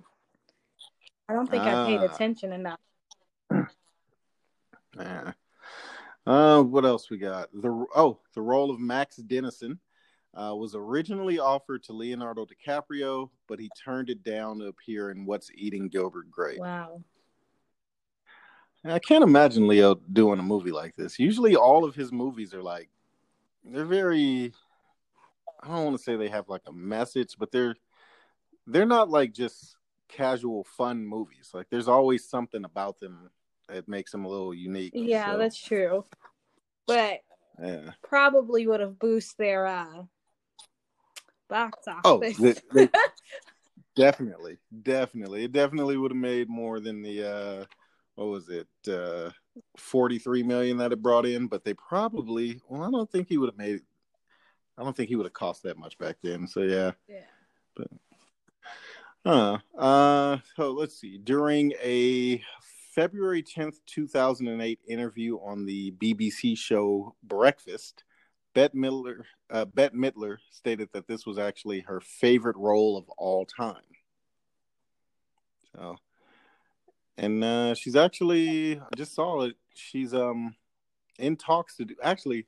I 1.27 1.33
don't 1.33 1.49
think 1.49 1.63
I 1.63 1.85
paid 1.87 1.99
Ah. 1.99 2.13
attention 2.13 2.51
enough. 2.53 2.79
Yeah. 4.97 5.33
Uh, 6.25 6.63
what 6.63 6.85
else 6.85 7.09
we 7.09 7.17
got? 7.17 7.49
The 7.53 7.85
oh, 7.95 8.19
the 8.33 8.41
role 8.41 8.71
of 8.71 8.79
Max 8.79 9.17
Dennison 9.17 9.77
uh, 10.33 10.55
was 10.55 10.73
originally 10.73 11.37
offered 11.37 11.83
to 11.83 11.93
Leonardo 11.93 12.45
DiCaprio, 12.45 13.29
but 13.47 13.59
he 13.59 13.69
turned 13.83 14.09
it 14.09 14.23
down 14.23 14.59
to 14.59 14.67
appear 14.67 15.11
in 15.11 15.25
What's 15.25 15.51
Eating 15.53 15.89
Gilbert 15.89 16.31
Grape. 16.31 16.59
Wow. 16.59 17.03
I 18.85 18.99
can't 18.99 19.23
imagine 19.23 19.67
Leo 19.67 19.95
doing 19.95 20.39
a 20.39 20.43
movie 20.43 20.71
like 20.71 20.95
this. 20.95 21.19
Usually, 21.19 21.55
all 21.57 21.83
of 21.83 21.93
his 21.95 22.11
movies 22.13 22.53
are 22.53 22.63
like 22.63 22.89
they're 23.65 23.83
very. 23.85 24.53
I 25.61 25.67
don't 25.67 25.83
want 25.85 25.97
to 25.97 26.03
say 26.03 26.15
they 26.15 26.29
have 26.29 26.47
like 26.47 26.61
a 26.67 26.71
message, 26.73 27.35
but 27.37 27.51
they're 27.51 27.75
they're 28.65 28.85
not 28.85 29.09
like 29.09 29.33
just 29.33 29.74
casual 30.07 30.63
fun 30.63 31.05
movies. 31.05 31.51
Like 31.53 31.67
there's 31.69 31.87
always 31.87 32.27
something 32.27 32.63
about 32.65 32.99
them 32.99 33.29
that 33.69 33.87
makes 33.87 34.11
them 34.11 34.25
a 34.25 34.29
little 34.29 34.53
unique. 34.53 34.91
Yeah, 34.93 35.33
So, 35.33 35.37
that's 35.37 35.61
true. 35.61 36.05
But 36.87 37.21
yeah. 37.61 37.91
probably 38.03 38.67
would 38.67 38.79
have 38.79 38.99
boosted 38.99 39.37
their 39.37 39.65
uh 39.65 40.03
box 41.49 41.79
Oh, 42.03 42.17
office. 42.17 42.37
they- 42.37 42.55
they- 42.73 42.89
definitely, 43.95 44.57
definitely. 44.83 45.45
It 45.45 45.51
definitely 45.51 45.97
would 45.97 46.11
have 46.11 46.17
made 46.17 46.49
more 46.49 46.79
than 46.79 47.01
the 47.01 47.23
uh 47.23 47.65
what 48.15 48.25
was 48.27 48.49
it? 48.49 48.67
Uh 48.87 49.31
43 49.77 50.43
million 50.43 50.77
that 50.77 50.91
it 50.91 51.01
brought 51.01 51.25
in, 51.25 51.47
but 51.47 51.63
they 51.63 51.73
probably 51.73 52.59
well, 52.67 52.83
I 52.83 52.91
don't 52.91 53.09
think 53.11 53.27
he 53.29 53.37
would 53.37 53.49
have 53.49 53.57
made 53.57 53.81
I 54.77 54.83
don't 54.83 54.95
think 54.95 55.09
he 55.09 55.15
would 55.15 55.25
have 55.25 55.33
cost 55.33 55.63
that 55.63 55.77
much 55.77 55.97
back 55.97 56.17
then. 56.21 56.47
So 56.47 56.61
yeah. 56.61 56.91
yeah. 57.07 57.85
Uh, 59.25 59.57
uh 59.75 60.37
so 60.55 60.71
let's 60.71 60.99
see. 60.99 61.17
During 61.17 61.73
a 61.83 62.43
February 62.93 63.41
10th, 63.41 63.79
2008 63.87 64.79
interview 64.87 65.37
on 65.37 65.65
the 65.65 65.91
BBC 65.93 66.55
show 66.57 67.15
Breakfast, 67.23 68.03
Bette 68.53 68.77
Midler, 68.77 69.23
uh, 69.49 69.65
Bette 69.65 69.95
Midler 69.95 70.37
stated 70.51 70.89
that 70.93 71.07
this 71.07 71.25
was 71.25 71.39
actually 71.39 71.81
her 71.81 71.99
favorite 71.99 72.55
role 72.55 72.97
of 72.97 73.09
all 73.17 73.45
time. 73.45 73.81
So, 75.75 75.97
and 77.17 77.43
uh, 77.43 77.73
she's 77.73 77.95
actually, 77.95 78.79
I 78.79 78.95
just 78.95 79.15
saw 79.15 79.41
it. 79.41 79.55
She's 79.73 80.13
um 80.13 80.55
in 81.17 81.35
talks 81.35 81.77
to 81.77 81.85
do, 81.85 81.95
actually, 82.03 82.45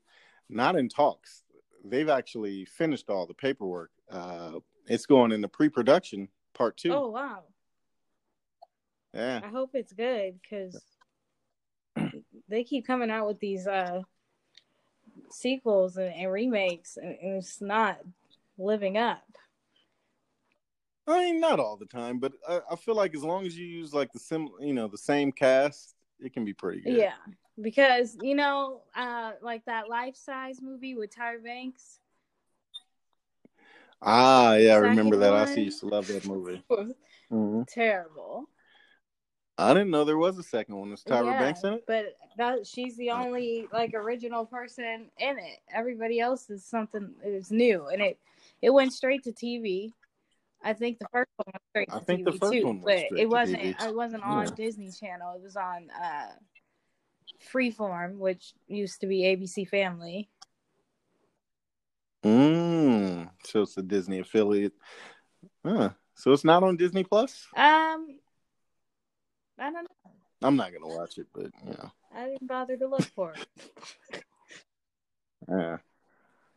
not 0.47 0.75
in 0.75 0.89
talks. 0.89 1.43
They've 1.83 2.09
actually 2.09 2.65
finished 2.65 3.09
all 3.09 3.25
the 3.25 3.33
paperwork. 3.33 3.89
Uh, 4.11 4.59
it's 4.87 5.05
going 5.05 5.31
into 5.31 5.47
pre-production 5.47 6.29
part 6.57 6.77
two. 6.77 6.93
Oh 6.93 7.09
wow. 7.09 7.43
Yeah, 9.13 9.41
I 9.43 9.47
hope 9.47 9.71
it's 9.73 9.93
good 9.93 10.39
because 10.41 10.81
they 12.49 12.63
keep 12.63 12.85
coming 12.85 13.11
out 13.11 13.27
with 13.27 13.39
these 13.39 13.67
uh 13.67 14.01
sequels 15.31 15.97
and, 15.97 16.13
and 16.13 16.31
remakes 16.31 16.97
and, 16.97 17.17
and 17.21 17.37
it's 17.37 17.61
not 17.61 17.99
living 18.57 18.97
up. 18.97 19.23
I 21.07 21.19
mean 21.19 21.39
not 21.39 21.59
all 21.59 21.77
the 21.77 21.85
time, 21.85 22.19
but 22.19 22.33
I, 22.47 22.59
I 22.71 22.75
feel 22.75 22.95
like 22.95 23.15
as 23.15 23.23
long 23.23 23.45
as 23.45 23.57
you 23.57 23.65
use 23.65 23.93
like 23.93 24.11
the 24.11 24.19
sim, 24.19 24.49
you 24.59 24.73
know, 24.73 24.87
the 24.87 24.97
same 24.97 25.31
cast, 25.31 25.95
it 26.19 26.33
can 26.33 26.43
be 26.43 26.53
pretty 26.53 26.81
good. 26.81 26.97
Yeah. 26.97 27.13
Because, 27.59 28.17
you 28.21 28.35
know, 28.35 28.81
uh 28.95 29.33
like 29.41 29.65
that 29.65 29.89
life 29.89 30.15
size 30.15 30.61
movie 30.61 30.95
with 30.95 31.15
Tyra 31.15 31.43
Banks 31.43 31.99
Ah, 34.01 34.55
yeah, 34.55 34.73
I 34.73 34.77
remember 34.77 35.17
that. 35.17 35.33
I 35.33 35.53
used 35.53 35.79
to 35.81 35.87
love 35.87 36.07
that 36.07 36.25
movie. 36.25 36.63
was 36.69 36.93
hmm 37.29 37.63
terrible. 37.67 38.49
I 39.57 39.73
didn't 39.73 39.89
know 39.89 40.03
there 40.05 40.17
was 40.17 40.37
a 40.37 40.43
second 40.43 40.75
one. 40.75 40.93
Is 40.93 41.03
Tyra 41.03 41.25
Yeah, 41.25 41.39
Banks 41.39 41.63
in 41.63 41.73
it? 41.73 41.83
But 41.87 42.15
that 42.37 42.67
she's 42.67 42.95
the 42.95 43.09
only 43.11 43.67
like 43.73 43.95
original 43.95 44.45
person 44.45 45.09
in 45.17 45.39
it. 45.39 45.59
Everybody 45.73 46.19
else 46.19 46.49
is 46.49 46.63
something 46.63 47.15
is 47.25 47.49
new, 47.49 47.87
and 47.87 48.01
it 48.01 48.19
it 48.61 48.69
went 48.71 48.93
straight 48.93 49.23
to 49.23 49.31
TV. 49.31 49.93
I 50.63 50.73
think 50.73 50.99
the 50.99 51.07
first 51.11 51.29
one 51.37 51.53
went 51.53 51.63
straight 51.71 51.89
to 51.89 51.95
I 51.95 51.99
think 52.01 52.23
the 52.23 52.31
TV 52.33 52.39
first 52.39 52.53
too, 52.53 52.65
one 52.67 52.81
but 52.85 52.97
it 53.17 53.27
wasn't. 53.29 53.61
TV. 53.61 53.75
It 53.83 53.95
wasn't 53.95 54.23
on 54.23 54.45
Yeah. 54.45 54.51
Disney 54.51 54.91
Channel. 54.91 55.33
It 55.37 55.41
was 55.41 55.55
on 55.55 55.89
uh, 55.89 56.33
Freeform, 57.51 58.17
which 58.17 58.53
used 58.67 59.01
to 59.01 59.07
be 59.07 59.21
ABC 59.23 59.67
Family. 59.67 60.29
Mm, 62.23 63.29
so 63.43 63.61
it's 63.61 63.77
a 63.77 63.81
Disney 63.83 64.19
affiliate. 64.19 64.73
Huh. 65.65 65.89
So 66.15 66.31
it's 66.31 66.43
not 66.43 66.63
on 66.63 66.77
Disney 66.77 67.03
Plus. 67.03 67.45
Um, 67.55 68.19
I 69.59 69.71
don't 69.71 69.73
know. 69.73 70.11
I'm 70.41 70.55
not 70.55 70.71
gonna 70.73 70.87
watch 70.87 71.17
it, 71.17 71.27
but 71.33 71.45
you 71.65 71.71
know, 71.71 71.91
I 72.15 72.25
didn't 72.25 72.47
bother 72.47 72.77
to 72.77 72.87
look 72.87 73.03
for 73.15 73.33
it. 73.33 74.23
yeah. 75.49 75.77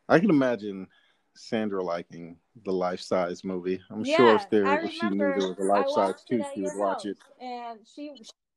I 0.08 0.18
can 0.18 0.30
imagine 0.30 0.88
Sandra 1.36 1.82
liking 1.82 2.36
the 2.64 2.72
life 2.72 3.00
size 3.00 3.44
movie. 3.44 3.80
I'm 3.90 4.04
yeah, 4.04 4.16
sure 4.16 4.34
if 4.36 4.50
there 4.50 4.66
I 4.66 4.84
if 4.84 4.92
she 4.92 5.08
knew 5.08 5.18
there 5.18 5.48
was 5.48 5.58
a 5.58 5.62
life 5.62 5.88
size 5.88 6.24
too, 6.24 6.42
she 6.54 6.62
would 6.62 6.76
watch 6.76 7.06
it. 7.06 7.16
and 7.40 7.80
she, 7.94 8.12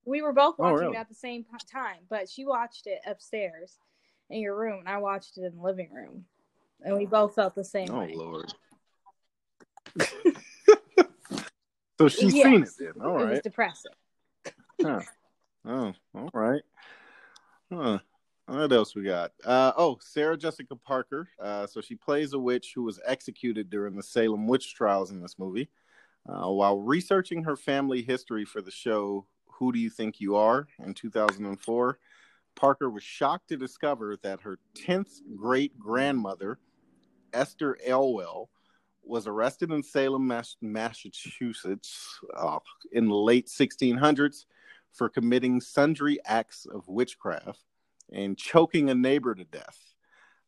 we 0.06 0.22
were 0.22 0.34
both 0.34 0.56
Oh, 0.60 0.64
watching 0.64 0.80
really? 0.80 0.96
it 0.96 1.00
at 1.00 1.10
the 1.10 1.16
same 1.16 1.46
time, 1.72 2.00
but 2.10 2.28
she 2.30 2.46
watched 2.46 2.88
it 2.88 3.00
upstairs 3.06 3.78
in 4.30 4.40
your 4.40 4.58
room, 4.58 4.80
and 4.80 4.90
I 4.90 4.98
watched 4.98 5.38
it 5.38 5.44
in 5.44 5.56
the 5.56 5.62
living 5.62 5.94
room, 5.94 6.26
and 6.84 6.98
we 6.98 7.06
both 7.06 7.36
felt 7.36 7.56
the 7.56 7.64
same 7.64 7.90
Oh 7.92 8.00
way. 8.00 8.14
Lord. 8.16 8.54
so 12.00 12.08
she's 12.08 12.36
Yes. 12.36 12.44
seen 12.44 12.64
it 12.64 12.70
then. 12.80 12.94
All 13.06 13.22
it 13.24 13.30
was 13.30 13.40
depressing. 13.42 13.92
Huh. 14.82 15.02
Oh, 15.66 15.94
all 16.16 16.30
right. 16.34 16.62
Huh. 17.72 18.00
What 18.48 18.74
else 18.74 18.94
we 18.94 19.04
got? 19.04 19.32
Uh, 19.46 19.72
oh, 19.78 19.98
Sarah 20.02 20.38
Jessica 20.38 20.76
Parker. 20.76 21.30
Uh, 21.40 21.66
so 21.66 21.80
she 21.80 21.96
plays 21.96 22.34
a 22.34 22.40
witch 22.40 22.74
who 22.76 22.84
was 22.84 23.00
executed 23.06 23.70
during 23.70 23.96
the 23.96 24.04
Salem 24.04 24.48
witch 24.48 24.76
trials 24.76 25.12
in 25.12 25.22
this 25.22 25.40
movie. 25.40 25.70
Uh, 26.28 26.50
while 26.52 26.80
researching 26.80 27.44
her 27.44 27.56
family 27.56 28.02
history 28.02 28.44
for 28.46 28.62
the 28.62 28.72
show 28.72 29.26
Who 29.48 29.72
Do 29.72 29.80
You 29.80 29.90
Think 29.90 30.20
You 30.20 30.36
Are 30.36 30.68
in 30.86 30.94
2004, 30.94 32.00
Parker 32.56 32.90
was 32.90 33.04
shocked 33.04 33.48
to 33.50 33.58
discover 33.58 34.18
that 34.24 34.42
her 34.42 34.60
10th 34.76 35.22
great 35.36 35.80
grandmother, 35.80 36.60
Esther 37.34 37.78
Elwell, 37.86 38.50
was 39.06 39.28
arrested 39.28 39.72
in 39.72 39.84
Salem, 39.84 40.32
Massachusetts 40.62 42.20
uh, 42.36 42.60
in 42.92 43.08
the 43.08 43.16
late 43.16 43.48
1600s 43.48 44.46
for 44.92 45.10
committing 45.10 45.60
sundry 45.60 46.20
acts 46.26 46.66
of 46.66 46.88
witchcraft 46.88 47.60
and 48.12 48.38
choking 48.38 48.90
a 48.90 48.96
neighbor 48.96 49.36
to 49.36 49.44
death. 49.44 49.78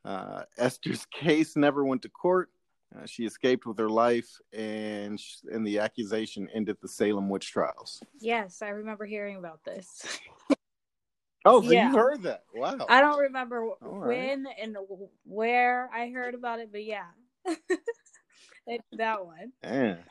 Uh, 0.03 0.43
Esther's 0.57 1.05
case 1.11 1.55
never 1.55 1.83
went 1.83 2.01
to 2.03 2.09
court. 2.09 2.49
Uh, 2.95 3.05
she 3.05 3.25
escaped 3.25 3.65
with 3.65 3.77
her 3.77 3.89
life, 3.89 4.39
and 4.53 5.19
and 5.51 5.67
the 5.67 5.79
accusation 5.79 6.47
ended 6.53 6.77
the 6.81 6.87
Salem 6.87 7.27
witch 7.27 7.51
trials. 7.51 8.01
Yes, 8.19 8.61
I 8.61 8.69
remember 8.69 9.05
hearing 9.05 9.37
about 9.37 9.65
this. 9.65 10.19
Oh, 11.45 11.61
so 11.61 11.71
Yeah. 11.71 11.87
you 11.89 11.95
heard 11.95 12.23
that? 12.23 12.43
Wow. 12.53 12.87
I 12.89 13.01
don't 13.01 13.19
remember 13.19 13.69
All 13.81 13.99
right. 13.99 14.17
when 14.17 14.47
and 14.59 14.75
where 15.23 15.89
I 15.93 16.09
heard 16.09 16.33
about 16.33 16.59
it, 16.59 16.71
but 16.71 16.83
yeah, 16.83 17.05
that 18.97 19.25
one. 19.25 19.51
Man, 19.63 20.03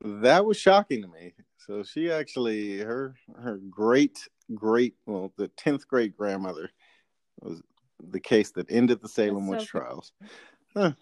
that 0.00 0.44
was 0.44 0.56
shocking 0.56 1.02
to 1.02 1.08
me. 1.08 1.34
So 1.58 1.82
she 1.82 2.10
actually 2.10 2.78
her 2.78 3.14
her 3.40 3.58
great 3.70 4.28
great 4.54 4.94
well 5.06 5.32
the 5.36 5.48
tenth 5.48 5.86
great 5.88 6.16
grandmother 6.16 6.70
was 7.40 7.60
the 8.10 8.20
case 8.20 8.50
that 8.52 8.70
ended 8.70 9.00
the 9.00 9.08
Salem 9.08 9.48
That's 9.48 9.62
witch 9.62 9.70
so 9.70 9.78
trials. 9.78 10.12
Huh. 10.76 10.92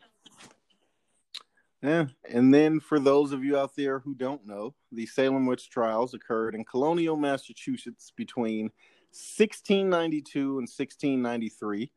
Yeah, 1.83 2.07
and 2.31 2.53
then 2.55 2.81
for 2.81 2.99
those 2.99 3.33
of 3.33 3.45
you 3.45 3.59
out 3.59 3.77
there 3.77 3.99
who 3.99 4.15
don't 4.15 4.47
know, 4.47 4.75
the 4.91 5.05
Salem 5.05 5.45
witch 5.45 5.69
trials 5.69 6.15
occurred 6.15 6.55
in 6.55 6.65
colonial 6.65 7.17
Massachusetts 7.17 8.11
between 8.17 8.71
1692 9.15 10.41
and 10.41 10.69
1693, 10.69 11.93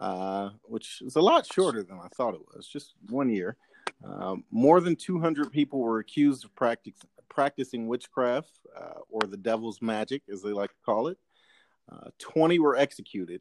uh, 0.00 0.50
which 0.64 1.00
is 1.00 1.16
a 1.16 1.20
lot 1.20 1.50
shorter 1.50 1.82
than 1.82 1.98
I 1.98 2.08
thought 2.08 2.34
it 2.34 2.42
was, 2.54 2.66
just 2.66 2.94
one 3.08 3.30
year. 3.30 3.56
Um, 4.04 4.44
more 4.50 4.80
than 4.80 4.94
200 4.94 5.50
people 5.50 5.80
were 5.80 5.98
accused 5.98 6.44
of 6.44 6.54
practic- 6.54 6.94
practicing 7.30 7.88
witchcraft 7.88 8.60
uh, 8.76 9.00
or 9.08 9.22
the 9.22 9.36
devil's 9.36 9.80
magic, 9.80 10.22
as 10.30 10.42
they 10.42 10.50
like 10.50 10.70
to 10.70 10.76
call 10.84 11.08
it. 11.08 11.18
Uh, 11.90 12.10
20 12.18 12.58
were 12.58 12.76
executed. 12.76 13.40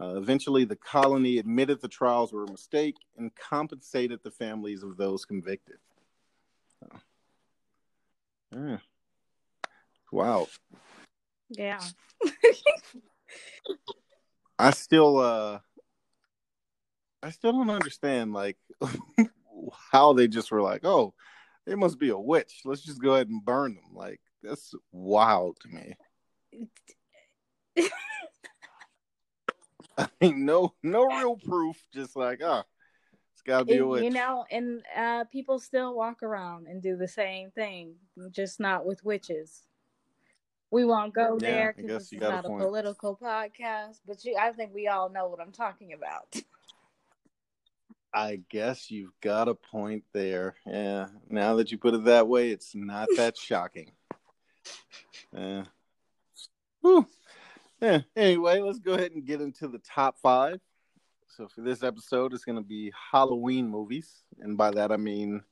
Uh, 0.00 0.16
eventually, 0.16 0.64
the 0.64 0.76
colony 0.76 1.38
admitted 1.38 1.80
the 1.80 1.88
trials 1.88 2.32
were 2.32 2.44
a 2.44 2.50
mistake 2.50 2.96
and 3.16 3.34
compensated 3.34 4.20
the 4.22 4.30
families 4.30 4.82
of 4.82 4.98
those 4.98 5.24
convicted. 5.24 5.78
So, 6.78 6.88
yeah. 8.54 8.78
Wow. 10.12 10.48
Yeah. 11.50 11.80
I 14.58 14.70
still, 14.70 15.18
uh, 15.18 15.60
I 17.22 17.30
still 17.30 17.52
don't 17.52 17.70
understand, 17.70 18.32
like, 18.32 18.56
how 19.92 20.12
they 20.12 20.28
just 20.28 20.50
were 20.50 20.62
like, 20.62 20.84
oh, 20.84 21.14
they 21.66 21.74
must 21.74 21.98
be 21.98 22.10
a 22.10 22.18
witch. 22.18 22.60
Let's 22.64 22.82
just 22.82 23.02
go 23.02 23.14
ahead 23.14 23.28
and 23.28 23.44
burn 23.44 23.74
them. 23.74 23.94
Like, 23.94 24.20
that's 24.42 24.74
wild 24.92 25.58
to 25.60 25.68
me. 25.68 25.96
I 29.98 30.08
mean, 30.20 30.44
no, 30.44 30.74
no 30.82 31.06
real 31.06 31.36
proof. 31.36 31.76
Just 31.92 32.16
like, 32.16 32.40
ah, 32.44 32.64
it's 33.34 33.42
got 33.42 33.60
to 33.60 33.64
be 33.64 33.78
a 33.78 33.86
witch. 33.86 34.04
you 34.04 34.10
know, 34.10 34.44
and 34.50 34.82
uh, 34.96 35.24
people 35.24 35.58
still 35.58 35.94
walk 35.94 36.22
around 36.22 36.66
and 36.66 36.82
do 36.82 36.96
the 36.96 37.08
same 37.08 37.50
thing, 37.50 37.94
just 38.30 38.60
not 38.60 38.86
with 38.86 39.04
witches. 39.04 39.65
We 40.70 40.84
won't 40.84 41.14
go 41.14 41.38
Yeah, 41.40 41.50
there 41.50 41.74
because 41.76 42.10
you 42.10 42.18
got 42.18 42.44
a 42.44 42.48
not 42.48 42.60
a 42.60 42.64
political 42.64 43.16
podcast. 43.16 44.00
But 44.06 44.24
you, 44.24 44.36
I 44.38 44.52
think 44.52 44.74
we 44.74 44.88
all 44.88 45.08
know 45.08 45.28
what 45.28 45.40
I'm 45.40 45.52
talking 45.52 45.92
about. 45.92 46.34
I 48.14 48.40
guess 48.48 48.90
you've 48.90 49.12
got 49.20 49.48
a 49.48 49.54
point 49.54 50.04
there. 50.12 50.56
Yeah. 50.66 51.08
Now 51.28 51.56
that 51.56 51.70
you 51.70 51.78
put 51.78 51.94
it 51.94 52.04
that 52.04 52.26
way, 52.26 52.50
it's 52.50 52.74
not 52.74 53.08
that 53.16 53.36
shocking. 53.38 53.92
Yeah. 55.32 55.64
Whew. 56.80 57.06
Yeah. 57.80 58.00
Anyway, 58.16 58.60
let's 58.60 58.78
go 58.78 58.94
ahead 58.94 59.12
and 59.12 59.26
get 59.26 59.42
into 59.42 59.68
the 59.68 59.80
top 59.80 60.16
five. 60.22 60.60
So 61.28 61.46
for 61.46 61.60
this 61.60 61.82
episode, 61.82 62.32
it's 62.32 62.44
going 62.44 62.56
to 62.56 62.64
be 62.64 62.90
Halloween 63.12 63.68
movies, 63.68 64.22
and 64.40 64.56
by 64.56 64.70
that 64.70 64.90
I 64.90 64.96
mean 64.96 65.42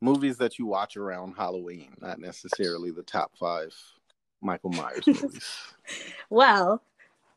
movies 0.00 0.38
that 0.38 0.58
you 0.58 0.64
watch 0.64 0.96
around 0.96 1.34
Halloween, 1.36 1.94
not 2.00 2.18
necessarily 2.18 2.90
the 2.90 3.02
top 3.02 3.32
five 3.38 3.74
Michael 4.42 4.70
Myers 4.70 5.06
movies. 5.06 5.56
Well, 6.28 6.82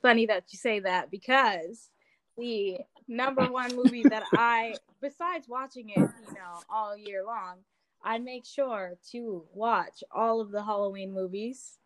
funny 0.02 0.26
that 0.28 0.46
you 0.52 0.58
say 0.58 0.80
that 0.82 1.10
because 1.12 1.90
the 2.38 2.78
number 3.08 3.46
one 3.52 3.76
movie 3.76 4.04
that 4.10 4.24
I, 4.34 4.76
besides 5.02 5.48
watching 5.48 5.90
it, 5.90 6.10
you 6.20 6.34
know, 6.34 6.64
all 6.70 6.96
year 6.98 7.24
long, 7.26 7.60
I 8.04 8.20
make 8.20 8.46
sure 8.46 8.94
to 9.12 9.44
watch 9.54 10.04
all 10.12 10.42
of 10.42 10.52
the 10.52 10.64
Halloween 10.64 11.14
movies 11.14 11.78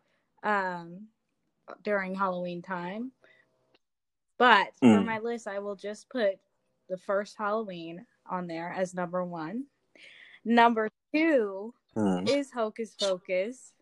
um, 0.42 1.06
during 1.82 2.14
Halloween 2.14 2.62
time. 2.62 3.12
But 4.38 4.68
for 4.80 4.86
Mm. 5.00 5.04
my 5.04 5.18
list, 5.18 5.46
I 5.48 5.58
will 5.58 5.76
just 5.76 6.08
put 6.10 6.38
the 6.88 6.96
first 6.96 7.36
Halloween 7.36 8.06
on 8.30 8.46
there 8.46 8.72
as 8.76 8.94
number 8.94 9.24
one. 9.24 9.64
Number 10.44 10.88
two 11.12 11.74
Hmm. 11.94 12.26
is 12.26 12.52
Hocus 12.52 12.94
Pocus. 12.94 13.72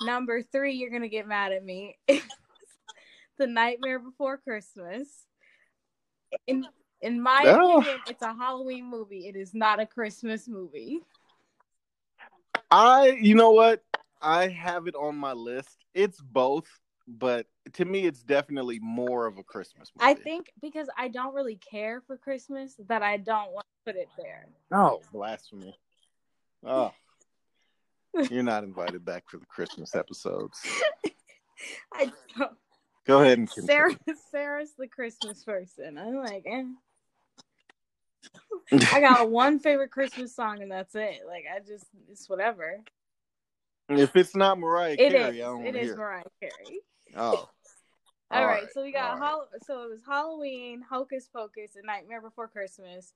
Number 0.00 0.42
three, 0.42 0.74
you're 0.74 0.90
gonna 0.90 1.08
get 1.08 1.28
mad 1.28 1.52
at 1.52 1.64
me. 1.64 1.96
the 3.38 3.46
Nightmare 3.46 3.98
Before 3.98 4.36
Christmas. 4.38 5.08
In 6.46 6.66
in 7.00 7.20
my 7.20 7.44
Oh. 7.46 7.78
opinion, 7.78 8.00
it's 8.06 8.22
a 8.22 8.34
Halloween 8.34 8.88
movie. 8.88 9.26
It 9.26 9.36
is 9.36 9.54
not 9.54 9.80
a 9.80 9.86
Christmas 9.86 10.48
movie. 10.48 11.00
I, 12.70 13.18
you 13.20 13.34
know 13.34 13.50
what? 13.50 13.82
I 14.20 14.48
have 14.48 14.86
it 14.86 14.94
on 14.94 15.16
my 15.16 15.32
list. 15.32 15.76
It's 15.94 16.20
both, 16.20 16.68
but 17.06 17.46
to 17.74 17.84
me, 17.84 18.06
it's 18.06 18.22
definitely 18.22 18.78
more 18.78 19.26
of 19.26 19.36
a 19.38 19.42
Christmas 19.42 19.90
movie. 19.96 20.10
I 20.10 20.14
think 20.14 20.50
because 20.60 20.88
I 20.96 21.08
don't 21.08 21.34
really 21.34 21.56
care 21.56 22.02
for 22.06 22.16
Christmas 22.16 22.74
that 22.88 23.02
I 23.02 23.16
don't 23.18 23.52
want 23.52 23.66
to 23.66 23.92
put 23.92 24.00
it 24.00 24.08
there. 24.16 24.46
Oh, 24.72 25.02
blasphemy! 25.12 25.76
Oh, 26.64 26.92
you're 28.30 28.42
not 28.42 28.64
invited 28.64 29.04
back 29.04 29.24
for 29.28 29.38
the 29.38 29.46
Christmas 29.46 29.94
episodes. 29.94 30.60
I 31.94 32.12
don't. 32.36 32.52
Go 33.06 33.20
ahead 33.22 33.38
and 33.38 33.48
continue. 33.50 33.66
Sarah 33.66 33.96
Sarah's 34.30 34.72
the 34.78 34.86
Christmas 34.86 35.42
person. 35.44 35.98
I'm 35.98 36.16
like, 36.16 36.44
eh. 36.46 36.64
I 38.92 39.00
got 39.00 39.30
one 39.30 39.58
favorite 39.58 39.90
Christmas 39.90 40.34
song 40.34 40.62
and 40.62 40.70
that's 40.70 40.94
it. 40.94 41.22
Like 41.26 41.44
I 41.52 41.58
just 41.60 41.86
it's 42.08 42.28
whatever. 42.28 42.80
if 43.88 44.14
it's 44.16 44.36
not 44.36 44.58
Mariah 44.58 44.96
It 44.98 45.10
Carey, 45.10 45.38
is. 45.40 45.44
I 45.44 45.48
don't 45.48 45.66
It 45.66 45.74
is 45.76 45.86
hear. 45.88 45.96
Mariah 45.96 46.22
Carey. 46.40 46.80
Oh, 47.16 47.48
All 48.30 48.46
right, 48.46 48.66
so 48.72 48.82
we 48.82 48.92
got 48.92 49.14
all 49.14 49.18
right. 49.18 49.28
Hall- 49.28 49.48
so 49.66 49.82
it 49.82 49.90
was 49.90 50.00
Halloween, 50.06 50.80
Hocus 50.88 51.28
Pocus, 51.30 51.76
and 51.76 51.84
Nightmare 51.84 52.22
Before 52.22 52.48
Christmas. 52.48 53.12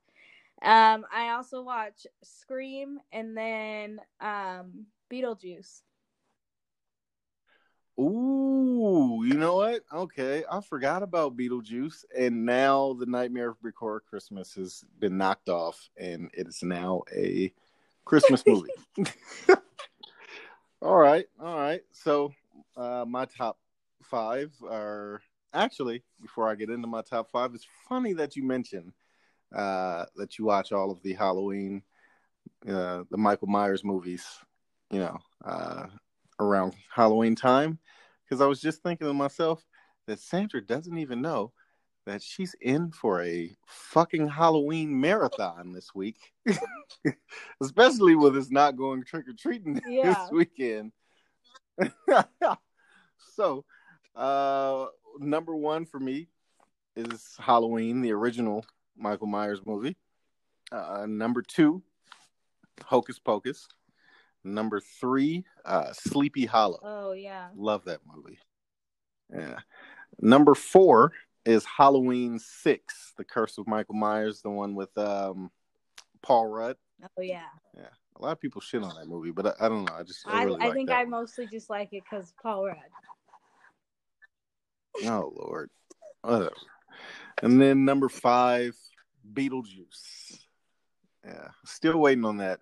Um, 0.62 1.04
I 1.12 1.30
also 1.30 1.62
watch 1.62 2.06
Scream 2.22 2.98
and 3.12 3.36
then 3.36 4.00
um 4.20 4.86
Beetlejuice. 5.12 5.82
Ooh, 7.98 9.24
you 9.26 9.34
know 9.34 9.56
what? 9.56 9.82
Okay, 9.90 10.44
I 10.50 10.60
forgot 10.60 11.02
about 11.02 11.36
Beetlejuice, 11.36 12.04
and 12.16 12.44
now 12.44 12.92
the 12.92 13.06
Nightmare 13.06 13.54
Before 13.62 14.00
Christmas 14.00 14.54
has 14.54 14.84
been 14.98 15.16
knocked 15.16 15.48
off, 15.48 15.88
and 15.96 16.30
it 16.34 16.46
is 16.46 16.62
now 16.62 17.02
a 17.14 17.52
Christmas 18.04 18.44
movie. 18.46 18.70
all 20.82 20.96
right, 20.96 21.26
all 21.40 21.56
right. 21.56 21.80
So, 21.92 22.34
uh, 22.76 23.06
my 23.08 23.24
top 23.24 23.58
five 24.02 24.52
are 24.68 25.22
actually 25.54 26.02
before 26.20 26.50
I 26.50 26.54
get 26.54 26.68
into 26.68 26.86
my 26.86 27.00
top 27.00 27.30
five. 27.30 27.54
It's 27.54 27.66
funny 27.88 28.12
that 28.12 28.36
you 28.36 28.42
mentioned 28.42 28.92
uh, 29.54 30.06
that 30.16 30.38
you 30.38 30.44
watch 30.44 30.72
all 30.72 30.90
of 30.90 31.02
the 31.02 31.14
Halloween, 31.14 31.82
uh, 32.68 33.04
the 33.10 33.16
Michael 33.16 33.48
Myers 33.48 33.84
movies. 33.84 34.26
You 34.90 35.00
know, 35.00 35.18
uh, 35.44 35.86
around 36.38 36.74
Halloween 36.94 37.34
time 37.34 37.78
because 38.24 38.40
I 38.40 38.46
was 38.46 38.60
just 38.60 38.82
thinking 38.82 39.06
to 39.06 39.14
myself 39.14 39.64
that 40.06 40.20
Sandra 40.20 40.64
doesn't 40.64 40.98
even 40.98 41.20
know 41.20 41.52
that 42.06 42.22
she's 42.22 42.54
in 42.60 42.92
for 42.92 43.22
a 43.22 43.50
fucking 43.66 44.28
Halloween 44.28 44.98
marathon 45.00 45.72
this 45.72 45.92
week, 45.94 46.32
especially 47.60 48.14
with 48.14 48.36
us 48.36 48.50
not 48.50 48.76
going 48.76 49.04
trick 49.04 49.28
or 49.28 49.32
treating 49.32 49.80
Yeah. 49.88 50.10
this 50.10 50.30
weekend. 50.30 50.92
so, 53.34 53.64
uh, 54.14 54.86
number 55.18 55.54
one 55.54 55.84
for 55.84 55.98
me 55.98 56.28
is 56.94 57.34
Halloween, 57.38 58.00
the 58.02 58.12
original 58.12 58.64
Michael 58.98 59.26
Myers 59.26 59.60
movie. 59.64 59.96
Uh, 60.72 61.06
number 61.08 61.42
two, 61.42 61.82
Hocus 62.84 63.18
Pocus. 63.18 63.68
Number 64.44 64.80
three, 64.80 65.44
uh, 65.64 65.92
Sleepy 65.92 66.46
Hollow. 66.46 66.78
Oh 66.82 67.12
yeah. 67.12 67.48
Love 67.56 67.84
that 67.86 68.00
movie. 68.06 68.38
Yeah. 69.34 69.58
Number 70.20 70.54
four 70.54 71.12
is 71.44 71.64
Halloween 71.64 72.38
Six, 72.38 73.12
The 73.16 73.24
Curse 73.24 73.58
of 73.58 73.66
Michael 73.66 73.96
Myers, 73.96 74.42
the 74.42 74.50
one 74.50 74.74
with 74.74 74.96
um, 74.96 75.50
Paul 76.22 76.46
Rudd. 76.46 76.76
Oh 77.18 77.22
yeah. 77.22 77.42
Yeah. 77.76 77.88
A 78.18 78.22
lot 78.22 78.32
of 78.32 78.40
people 78.40 78.60
shit 78.60 78.82
on 78.82 78.94
that 78.94 79.08
movie, 79.08 79.30
but 79.30 79.46
I, 79.46 79.66
I 79.66 79.68
don't 79.68 79.84
know. 79.84 79.94
I 79.94 80.02
just 80.02 80.26
I, 80.26 80.40
I, 80.40 80.44
really 80.44 80.60
I 80.60 80.66
like 80.66 80.74
think 80.74 80.90
I 80.90 81.02
one. 81.02 81.10
mostly 81.10 81.46
just 81.46 81.68
like 81.68 81.92
it 81.92 82.02
because 82.08 82.32
Paul 82.42 82.66
Rudd. 82.66 82.76
Oh 85.04 85.32
Lord, 85.36 85.70
whatever. 86.22 86.52
And 87.42 87.60
then 87.60 87.84
number 87.84 88.08
five, 88.08 88.74
Beetlejuice. 89.32 90.38
Yeah, 91.24 91.48
still 91.64 91.98
waiting 91.98 92.24
on 92.24 92.38
that 92.38 92.60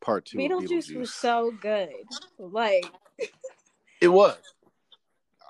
part 0.00 0.24
two. 0.26 0.38
of 0.38 0.44
Beetlejuice 0.44 0.94
was 0.96 1.12
so 1.12 1.52
good. 1.60 1.90
Like 2.38 2.86
It 4.00 4.08
was. 4.08 4.36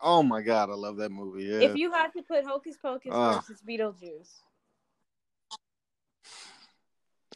Oh 0.02 0.22
my 0.22 0.40
god, 0.42 0.70
I 0.70 0.74
love 0.74 0.96
that 0.98 1.10
movie. 1.10 1.44
Yeah. 1.44 1.60
if 1.70 1.76
you 1.76 1.92
had 1.92 2.12
to 2.12 2.22
put 2.22 2.44
Hocus 2.46 2.76
Pocus 2.76 3.12
Ah. 3.12 3.40
versus 3.40 3.62
Beetlejuice, 3.66 4.40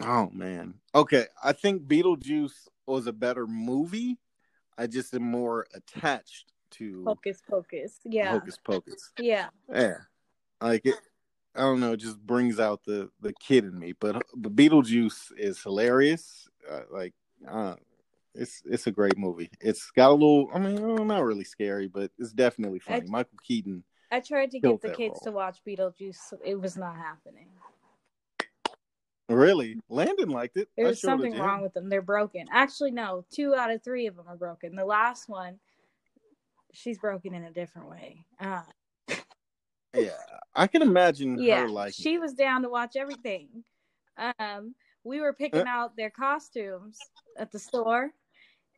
Oh 0.02 0.30
man. 0.32 0.74
Okay, 0.94 1.26
I 1.42 1.52
think 1.52 1.82
Beetlejuice 1.82 2.68
was 2.86 3.06
a 3.06 3.12
better 3.12 3.46
movie. 3.46 4.18
I 4.78 4.86
just 4.86 5.12
am 5.14 5.22
more 5.22 5.66
attached 5.74 6.52
to 6.72 7.04
Hocus 7.04 7.42
Pocus. 7.48 8.00
Yeah. 8.04 8.30
Hocus 8.30 8.56
Pocus. 8.64 9.12
Yeah. 9.18 9.48
Yeah, 9.72 9.96
like 10.60 10.86
it. 10.86 10.94
I 11.54 11.60
don't 11.60 11.80
know. 11.80 11.92
It 11.92 11.98
just 11.98 12.18
brings 12.18 12.60
out 12.60 12.84
the 12.84 13.10
the 13.20 13.32
kid 13.40 13.64
in 13.64 13.78
me. 13.78 13.92
But 13.98 14.22
but 14.34 14.54
Beetlejuice 14.54 15.32
is 15.36 15.62
hilarious. 15.62 16.48
Uh, 16.70 16.82
like, 16.90 17.14
uh, 17.48 17.74
it's 18.34 18.62
it's 18.64 18.86
a 18.86 18.92
great 18.92 19.18
movie. 19.18 19.50
It's 19.60 19.90
got 19.90 20.10
a 20.10 20.12
little. 20.12 20.48
I 20.54 20.58
mean, 20.58 21.06
not 21.06 21.24
really 21.24 21.44
scary, 21.44 21.88
but 21.88 22.10
it's 22.18 22.32
definitely 22.32 22.78
funny. 22.78 23.02
I- 23.02 23.10
Michael 23.10 23.38
Keaton. 23.44 23.84
I 24.12 24.18
tried 24.18 24.50
to 24.50 24.58
get 24.58 24.80
the 24.80 24.90
kids 24.90 25.12
role. 25.12 25.20
to 25.24 25.30
watch 25.32 25.58
Beetlejuice. 25.64 26.32
It 26.44 26.60
was 26.60 26.76
not 26.76 26.96
happening. 26.96 27.46
Really, 29.28 29.78
Landon 29.88 30.30
liked 30.30 30.56
it. 30.56 30.68
Showed 30.76 30.88
it 30.88 30.98
something 30.98 31.38
wrong 31.38 31.62
with 31.62 31.72
them. 31.74 31.88
They're 31.88 32.02
broken. 32.02 32.46
Actually, 32.52 32.90
no. 32.90 33.24
Two 33.32 33.54
out 33.54 33.70
of 33.70 33.84
three 33.84 34.08
of 34.08 34.16
them 34.16 34.26
are 34.26 34.36
broken. 34.36 34.74
The 34.74 34.84
last 34.84 35.28
one, 35.28 35.60
she's 36.72 36.98
broken 36.98 37.34
in 37.34 37.44
a 37.44 37.52
different 37.52 37.88
way. 37.88 38.24
Uh, 38.40 38.62
Yeah, 39.94 40.12
I 40.54 40.66
can 40.66 40.82
imagine 40.82 41.38
yeah, 41.38 41.62
her 41.62 41.68
like. 41.68 41.94
she 41.94 42.18
was 42.18 42.34
down 42.34 42.62
to 42.62 42.68
watch 42.68 42.96
everything. 42.96 43.64
Um, 44.38 44.74
we 45.04 45.20
were 45.20 45.32
picking 45.32 45.66
out 45.66 45.96
their 45.96 46.10
costumes 46.10 46.98
at 47.36 47.50
the 47.50 47.58
store. 47.58 48.12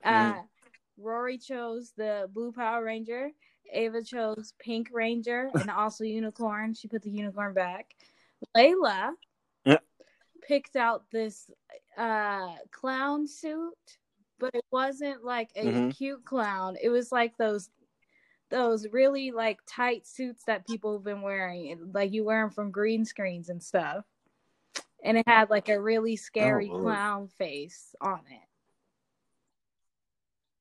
Uh, 0.04 0.34
Mhm. 0.34 0.48
Rory 0.98 1.38
chose 1.38 1.92
the 1.96 2.28
blue 2.32 2.52
Power 2.52 2.84
Ranger. 2.84 3.30
Ava 3.72 4.02
chose 4.02 4.52
Pink 4.58 4.88
Ranger 4.92 5.50
and 5.54 5.70
also 5.70 6.04
Unicorn. 6.04 6.74
She 6.74 6.88
put 6.88 7.02
the 7.02 7.10
unicorn 7.10 7.54
back. 7.54 7.94
Layla 8.56 9.14
Yeah. 9.64 9.78
picked 10.46 10.76
out 10.76 11.10
this 11.10 11.50
uh, 11.96 12.54
clown 12.70 13.26
suit, 13.26 13.74
but 14.38 14.54
it 14.54 14.64
wasn't 14.70 15.24
like 15.24 15.50
a 15.56 15.64
Mhm. 15.64 15.96
cute 15.96 16.24
clown. 16.24 16.76
It 16.80 16.90
was 16.90 17.12
like 17.12 17.36
those 17.36 17.70
those 18.52 18.86
really 18.92 19.32
like 19.32 19.58
tight 19.66 20.06
suits 20.06 20.44
that 20.44 20.66
people 20.66 20.92
have 20.92 21.02
been 21.02 21.22
wearing, 21.22 21.90
like 21.92 22.12
you 22.12 22.22
wear 22.24 22.42
them 22.42 22.50
from 22.50 22.70
green 22.70 23.04
screens 23.04 23.48
and 23.48 23.60
stuff. 23.60 24.04
And 25.02 25.18
it 25.18 25.26
had 25.26 25.50
like 25.50 25.68
a 25.68 25.80
really 25.80 26.14
scary 26.14 26.68
Lord. 26.68 26.82
clown 26.82 27.28
face 27.38 27.96
on 28.00 28.20
it. 28.30 28.48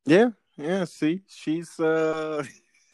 Yeah, 0.05 0.29
yeah. 0.57 0.85
See, 0.85 1.21
she's 1.27 1.79
uh, 1.79 2.43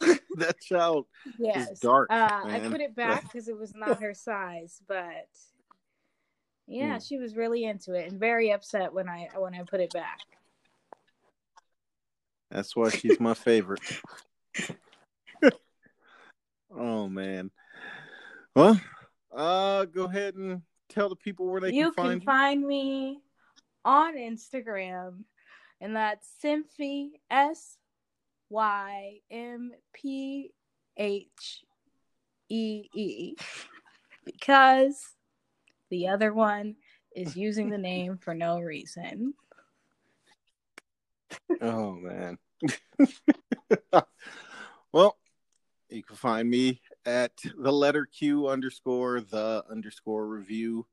that 0.36 0.60
child 0.60 1.06
Yes. 1.38 1.80
dark, 1.80 2.10
Uh, 2.10 2.28
I 2.44 2.60
put 2.68 2.80
it 2.80 2.94
back 2.96 3.22
because 3.22 3.48
it 3.48 3.56
was 3.56 3.74
not 3.74 4.02
her 4.02 4.12
size, 4.12 4.82
but 4.86 5.28
yeah, 6.66 6.96
Mm. 6.98 7.08
she 7.08 7.18
was 7.18 7.34
really 7.36 7.64
into 7.64 7.94
it 7.94 8.10
and 8.10 8.20
very 8.20 8.50
upset 8.52 8.92
when 8.92 9.08
I 9.08 9.28
when 9.36 9.54
I 9.54 9.62
put 9.62 9.80
it 9.80 9.92
back. 9.92 10.20
That's 12.50 12.74
why 12.76 12.90
she's 12.90 13.20
my 13.20 13.34
favorite. 13.34 13.80
oh 16.74 17.08
man. 17.08 17.50
Well, 18.54 18.80
uh 19.34 19.84
go 19.86 20.04
ahead 20.04 20.34
and 20.34 20.62
tell 20.88 21.08
the 21.08 21.16
people 21.16 21.48
where 21.48 21.60
they 21.60 21.72
you 21.72 21.92
can 21.92 22.04
find 22.04 22.20
can 22.20 22.26
find 22.26 22.66
me 22.66 23.20
on 23.84 24.16
Instagram, 24.16 25.24
and 25.80 25.96
that's 25.96 26.28
Symphee 26.42 27.10
S 27.30 27.76
Y 28.50 29.18
M 29.30 29.72
P 29.92 30.52
H 30.96 31.62
E 32.48 32.88
E 32.94 33.34
because 34.24 35.14
the 35.90 36.08
other 36.08 36.32
one 36.32 36.76
is 37.14 37.36
using 37.36 37.70
the 37.70 37.78
name 37.78 38.18
for 38.18 38.34
no 38.34 38.60
reason. 38.60 39.34
Oh 41.60 41.92
man. 41.92 42.38
well, 44.92 45.16
you 45.90 46.02
can 46.02 46.16
find 46.16 46.48
me 46.48 46.80
at 47.06 47.32
the 47.56 47.72
letter 47.72 48.06
Q 48.06 48.48
underscore 48.48 49.20
the 49.20 49.64
underscore 49.70 50.26
review. 50.26 50.86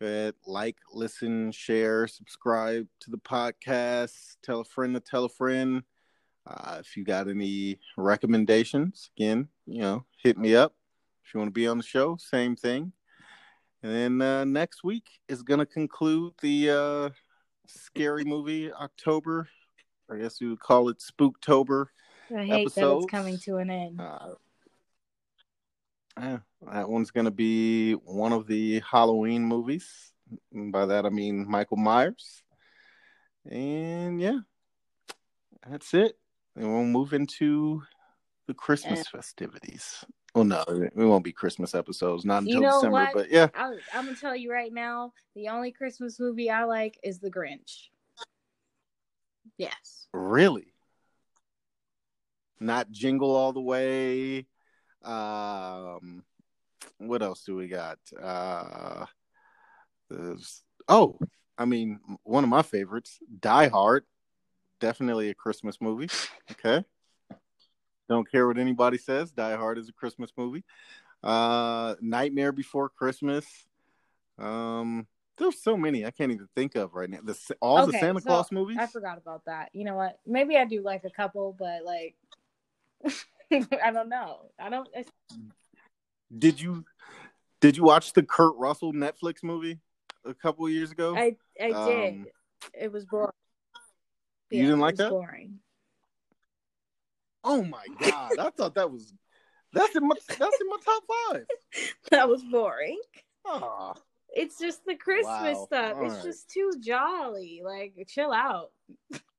At 0.00 0.34
like, 0.46 0.76
listen, 0.94 1.52
share, 1.52 2.06
subscribe 2.06 2.86
to 3.00 3.10
the 3.10 3.18
podcast, 3.18 4.36
tell 4.42 4.60
a 4.60 4.64
friend 4.64 4.94
to 4.94 5.00
tell 5.00 5.26
a 5.26 5.28
friend. 5.28 5.82
Uh, 6.46 6.78
if 6.80 6.96
you 6.96 7.04
got 7.04 7.28
any 7.28 7.78
recommendations, 7.98 9.10
again, 9.16 9.48
you 9.66 9.82
know, 9.82 10.06
hit 10.22 10.38
me 10.38 10.56
up. 10.56 10.74
If 11.24 11.34
you 11.34 11.38
want 11.40 11.48
to 11.48 11.52
be 11.52 11.68
on 11.68 11.76
the 11.76 11.84
show, 11.84 12.16
same 12.16 12.56
thing. 12.56 12.92
And 13.82 13.92
then 13.92 14.22
uh, 14.22 14.44
next 14.44 14.82
week 14.82 15.06
is 15.28 15.42
going 15.42 15.60
to 15.60 15.66
conclude 15.66 16.32
the 16.40 16.70
uh, 16.70 17.10
scary 17.66 18.24
movie 18.24 18.72
October. 18.72 19.48
I 20.10 20.16
guess 20.16 20.40
we 20.40 20.48
would 20.48 20.60
call 20.60 20.88
it 20.88 20.98
Spooktober. 20.98 21.86
I 22.36 22.44
hate 22.44 22.66
Episodes. 22.66 22.74
that 22.76 22.96
it's 22.96 23.10
coming 23.10 23.38
to 23.38 23.56
an 23.56 23.70
end. 23.70 24.00
Uh, 24.00 24.34
yeah, 26.18 26.38
that 26.72 26.88
one's 26.88 27.10
going 27.10 27.24
to 27.24 27.30
be 27.30 27.92
one 27.92 28.32
of 28.32 28.46
the 28.46 28.80
Halloween 28.88 29.44
movies. 29.44 30.12
And 30.52 30.72
by 30.72 30.86
that, 30.86 31.06
I 31.06 31.10
mean 31.10 31.48
Michael 31.48 31.76
Myers. 31.76 32.42
And 33.50 34.20
yeah, 34.20 34.40
that's 35.68 35.94
it. 35.94 36.18
And 36.56 36.72
we'll 36.72 36.84
move 36.84 37.12
into 37.14 37.82
the 38.46 38.54
Christmas 38.54 39.06
festivities. 39.08 40.04
Well, 40.34 40.44
no, 40.44 40.62
it 40.68 40.92
won't 40.94 41.24
be 41.24 41.32
Christmas 41.32 41.74
episodes, 41.74 42.24
not 42.24 42.44
You 42.44 42.56
until 42.58 42.62
know 42.62 42.76
December. 42.76 42.92
what? 42.96 43.12
But 43.14 43.30
yeah, 43.30 43.48
I, 43.54 43.72
I'm 43.94 44.04
gonna 44.04 44.14
tell 44.16 44.36
you 44.36 44.52
right 44.52 44.72
now, 44.72 45.12
the 45.34 45.48
only 45.48 45.72
Christmas 45.72 46.20
movie 46.20 46.50
I 46.50 46.64
like 46.64 46.98
is 47.02 47.18
The 47.18 47.30
Grinch. 47.30 47.88
Yes. 49.58 50.06
really. 50.12 50.72
Not 52.60 52.90
Jingle 52.90 53.34
All 53.34 53.52
the 53.52 53.60
Way. 53.60 54.46
Um, 55.02 56.22
what 56.98 57.22
else 57.22 57.42
do 57.44 57.56
we 57.56 57.68
got? 57.68 57.98
Uh, 58.20 59.06
oh, 60.88 61.18
I 61.56 61.64
mean, 61.64 62.00
one 62.22 62.44
of 62.44 62.50
my 62.50 62.62
favorites, 62.62 63.18
Die 63.40 63.68
Hard. 63.68 64.04
Definitely 64.80 65.30
a 65.30 65.34
Christmas 65.34 65.80
movie. 65.80 66.08
Okay. 66.52 66.84
Don't 68.08 68.30
care 68.30 68.46
what 68.46 68.58
anybody 68.58 68.98
says. 68.98 69.30
Die 69.30 69.56
Hard 69.56 69.78
is 69.78 69.88
a 69.88 69.92
Christmas 69.92 70.32
movie. 70.36 70.64
Uh, 71.22 71.94
Nightmare 72.00 72.52
Before 72.52 72.88
Christmas. 72.88 73.46
Um, 74.38 75.06
there's 75.36 75.62
so 75.62 75.76
many 75.76 76.04
I 76.04 76.10
can't 76.10 76.32
even 76.32 76.48
think 76.54 76.76
of 76.76 76.94
right 76.94 77.08
now. 77.08 77.18
The 77.22 77.38
all 77.60 77.86
the 77.86 77.92
Santa 77.92 78.20
so 78.20 78.26
Claus 78.26 78.52
movies. 78.52 78.78
I 78.80 78.86
forgot 78.86 79.18
about 79.18 79.44
that. 79.46 79.70
You 79.72 79.84
know 79.84 79.96
what? 79.96 80.18
Maybe 80.26 80.56
I 80.56 80.64
do 80.64 80.82
like 80.82 81.04
a 81.04 81.10
couple, 81.10 81.54
but 81.58 81.84
like, 81.84 82.14
I 83.52 83.90
don't 83.92 84.08
know. 84.08 84.50
I 84.58 84.68
don't. 84.70 84.88
I, 84.96 85.04
Did 86.36 86.60
you 86.60 86.84
did 87.60 87.76
you 87.76 87.82
watch 87.84 88.12
the 88.12 88.22
Kurt 88.22 88.56
Russell 88.56 88.92
Netflix 88.92 89.42
movie 89.42 89.80
a 90.24 90.34
couple 90.34 90.68
years 90.68 90.90
ago? 90.92 91.16
I, 91.16 91.36
I 91.60 91.72
did. 91.72 92.14
Um, 92.14 92.26
It 92.74 92.92
was 92.92 93.04
boring. 93.06 93.32
You 94.50 94.62
didn't 94.62 94.78
it 94.78 94.82
like 94.82 94.92
was 94.92 94.98
that? 94.98 95.10
Boring. 95.10 95.58
oh 97.44 97.62
my 97.64 97.86
god, 98.00 98.38
I 98.38 98.50
thought 98.50 98.74
that 98.74 98.90
was 98.90 99.12
that's 99.72 99.94
in 99.94 100.06
my 100.06 100.16
that's 100.28 100.60
in 100.60 100.68
my 100.68 100.76
top 100.84 101.02
five. 101.32 101.46
That 102.10 102.28
was 102.28 102.42
boring. 102.42 103.00
Aw. 103.46 103.94
It's 104.34 104.58
just 104.58 104.84
the 104.84 104.96
Christmas 104.96 105.56
Wow. 105.58 105.64
stuff. 105.66 105.96
All 105.96 106.04
it's 106.04 106.14
right. 106.16 106.24
just 106.24 106.50
too 106.50 106.72
jolly. 106.80 107.62
Like, 107.64 107.94
chill 108.08 108.32
out. 108.32 108.70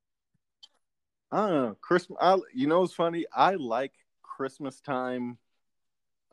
I 1.32 1.48
don't 1.48 1.50
know. 1.50 1.76
Christmas. 1.80 2.18
I, 2.20 2.38
you 2.54 2.66
know, 2.66 2.82
it's 2.82 2.92
funny. 2.92 3.24
I 3.34 3.54
like 3.54 3.92
Christmas 4.22 4.80
time 4.80 5.38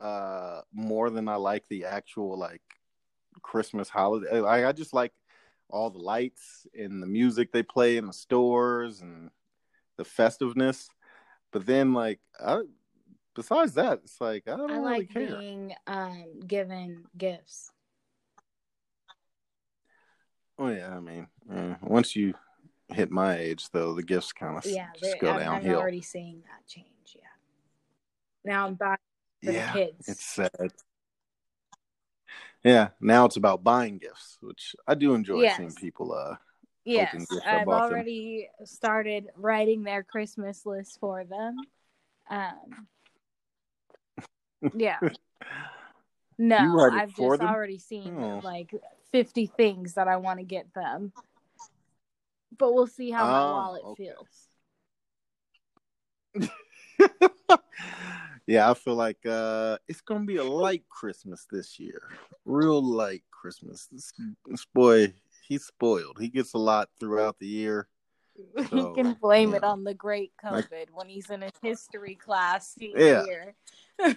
uh 0.00 0.62
more 0.72 1.10
than 1.10 1.28
I 1.28 1.34
like 1.34 1.68
the 1.68 1.84
actual 1.84 2.38
like 2.38 2.62
Christmas 3.42 3.88
holiday. 3.88 4.40
I, 4.42 4.68
I 4.68 4.72
just 4.72 4.92
like 4.92 5.12
all 5.68 5.90
the 5.90 5.98
lights 5.98 6.66
and 6.78 7.02
the 7.02 7.06
music 7.06 7.52
they 7.52 7.62
play 7.62 7.96
in 7.96 8.06
the 8.06 8.12
stores 8.12 9.00
and 9.00 9.30
the 9.96 10.04
festiveness. 10.04 10.88
But 11.52 11.66
then, 11.66 11.92
like, 11.94 12.20
I, 12.44 12.62
besides 13.34 13.74
that, 13.74 14.00
it's 14.04 14.20
like 14.20 14.48
I 14.48 14.56
don't 14.56 14.70
I 14.70 14.74
really 14.74 14.98
like 14.98 15.12
care. 15.12 15.26
being 15.26 15.74
um 15.86 16.40
given 16.46 17.04
gifts. 17.16 17.72
Oh 20.58 20.68
yeah, 20.68 20.94
I 20.94 21.00
mean, 21.00 21.26
eh, 21.52 21.74
once 21.82 22.14
you 22.14 22.34
hit 22.92 23.10
my 23.10 23.36
age, 23.36 23.70
though, 23.70 23.94
the 23.94 24.02
gifts 24.02 24.32
kind 24.32 24.56
of 24.56 24.64
Yeah, 24.66 24.88
just 24.98 25.18
go 25.20 25.32
I'm, 25.32 25.48
I'm 25.48 25.74
already 25.74 26.02
seeing 26.02 26.42
that 26.46 26.66
change. 26.66 26.86
Yeah. 27.14 27.22
Now 28.44 28.66
I'm 28.66 28.74
buying 28.74 28.96
for 29.44 29.52
yeah, 29.52 29.72
the 29.72 29.78
kids. 29.78 30.08
it's 30.08 30.24
sad. 30.24 30.72
Yeah, 32.64 32.88
now 33.00 33.24
it's 33.24 33.36
about 33.36 33.64
buying 33.64 33.98
gifts, 33.98 34.38
which 34.42 34.76
I 34.86 34.94
do 34.94 35.14
enjoy 35.14 35.42
Yes. 35.42 35.56
seeing 35.56 35.74
people. 35.74 36.12
Uh, 36.12 36.36
yes, 36.84 37.26
I've 37.46 37.64
bought 37.66 37.88
them. 37.88 37.92
already 37.92 38.48
started 38.64 39.28
writing 39.36 39.82
their 39.82 40.02
Christmas 40.02 40.66
list 40.66 40.98
for 41.00 41.24
them. 41.24 41.62
Um, 42.28 42.86
yeah. 44.74 44.98
No, 46.42 46.80
I've 46.90 47.14
just 47.14 47.38
them? 47.40 47.48
already 47.48 47.78
seen 47.78 48.16
Oh. 48.18 48.40
like 48.42 48.74
50 49.12 49.44
things 49.46 49.92
that 49.94 50.08
I 50.08 50.16
want 50.16 50.38
to 50.38 50.44
get 50.44 50.72
them. 50.72 51.12
But 52.56 52.74
we'll 52.74 52.86
see 52.86 53.10
how 53.10 53.26
my 53.26 53.40
Oh, 53.40 53.52
wallet 53.52 53.82
okay. 53.84 54.04
feels. 54.04 54.46
yeah, 58.46 58.70
I 58.70 58.74
feel 58.74 58.94
like 58.94 59.24
uh, 59.26 59.78
it's 59.88 60.00
gonna 60.00 60.24
be 60.24 60.36
a 60.36 60.44
light 60.44 60.84
Christmas 60.88 61.46
this 61.50 61.78
year, 61.78 62.02
real 62.44 62.82
light 62.82 63.22
Christmas. 63.30 63.88
This, 63.90 64.12
this 64.46 64.64
boy, 64.74 65.12
he's 65.48 65.64
spoiled. 65.64 66.18
He 66.20 66.28
gets 66.28 66.54
a 66.54 66.58
lot 66.58 66.88
throughout 66.98 67.38
the 67.38 67.46
year. 67.46 67.88
So, 68.70 68.94
he 68.94 69.02
can 69.02 69.14
blame 69.20 69.54
it 69.54 69.64
on 69.64 69.84
the 69.84 69.92
great 69.92 70.32
Like- 70.42 70.70
COVID 70.70 70.86
when 70.94 71.08
he's 71.08 71.28
in 71.30 71.42
a 71.42 71.50
history 71.62 72.14
class 72.14 72.74
Yeah. 72.78 73.24
year. 73.24 73.54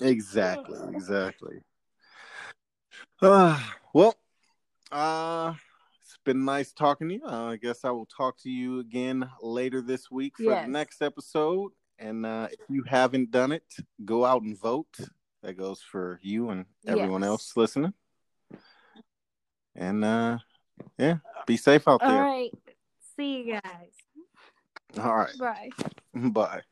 Exactly, 0.00 0.78
exactly. 0.90 1.58
Uh, 3.20 3.58
well, 3.94 4.14
uh, 4.90 5.54
been 6.24 6.44
nice 6.44 6.72
talking 6.72 7.08
to 7.08 7.14
you. 7.14 7.24
Uh, 7.24 7.52
I 7.52 7.56
guess 7.56 7.84
I 7.84 7.90
will 7.90 8.06
talk 8.06 8.38
to 8.42 8.50
you 8.50 8.80
again 8.80 9.28
later 9.40 9.80
this 9.80 10.10
week 10.10 10.36
for 10.36 10.44
Yes. 10.44 10.64
the 10.66 10.70
next 10.70 11.02
episode. 11.02 11.72
And 11.98 12.26
uh, 12.26 12.48
if 12.50 12.58
you 12.68 12.82
haven't 12.84 13.30
done 13.30 13.52
it, 13.52 13.64
go 14.04 14.24
out 14.24 14.42
and 14.42 14.58
vote. 14.58 14.96
That 15.42 15.54
goes 15.54 15.80
for 15.80 16.20
you 16.22 16.50
and 16.50 16.66
everyone 16.86 17.22
Yes. 17.22 17.28
else 17.28 17.56
listening. 17.56 17.94
And 19.74 20.04
uh, 20.04 20.38
yeah, 20.98 21.16
be 21.46 21.56
safe 21.56 21.88
out 21.88 22.02
All 22.02 22.10
there. 22.10 22.22
right. 22.22 22.50
See 23.16 23.38
you 23.42 23.52
guys. 23.52 23.92
All 25.00 25.16
right. 25.16 25.38
Bye. 25.38 25.70
Bye. 26.14 26.62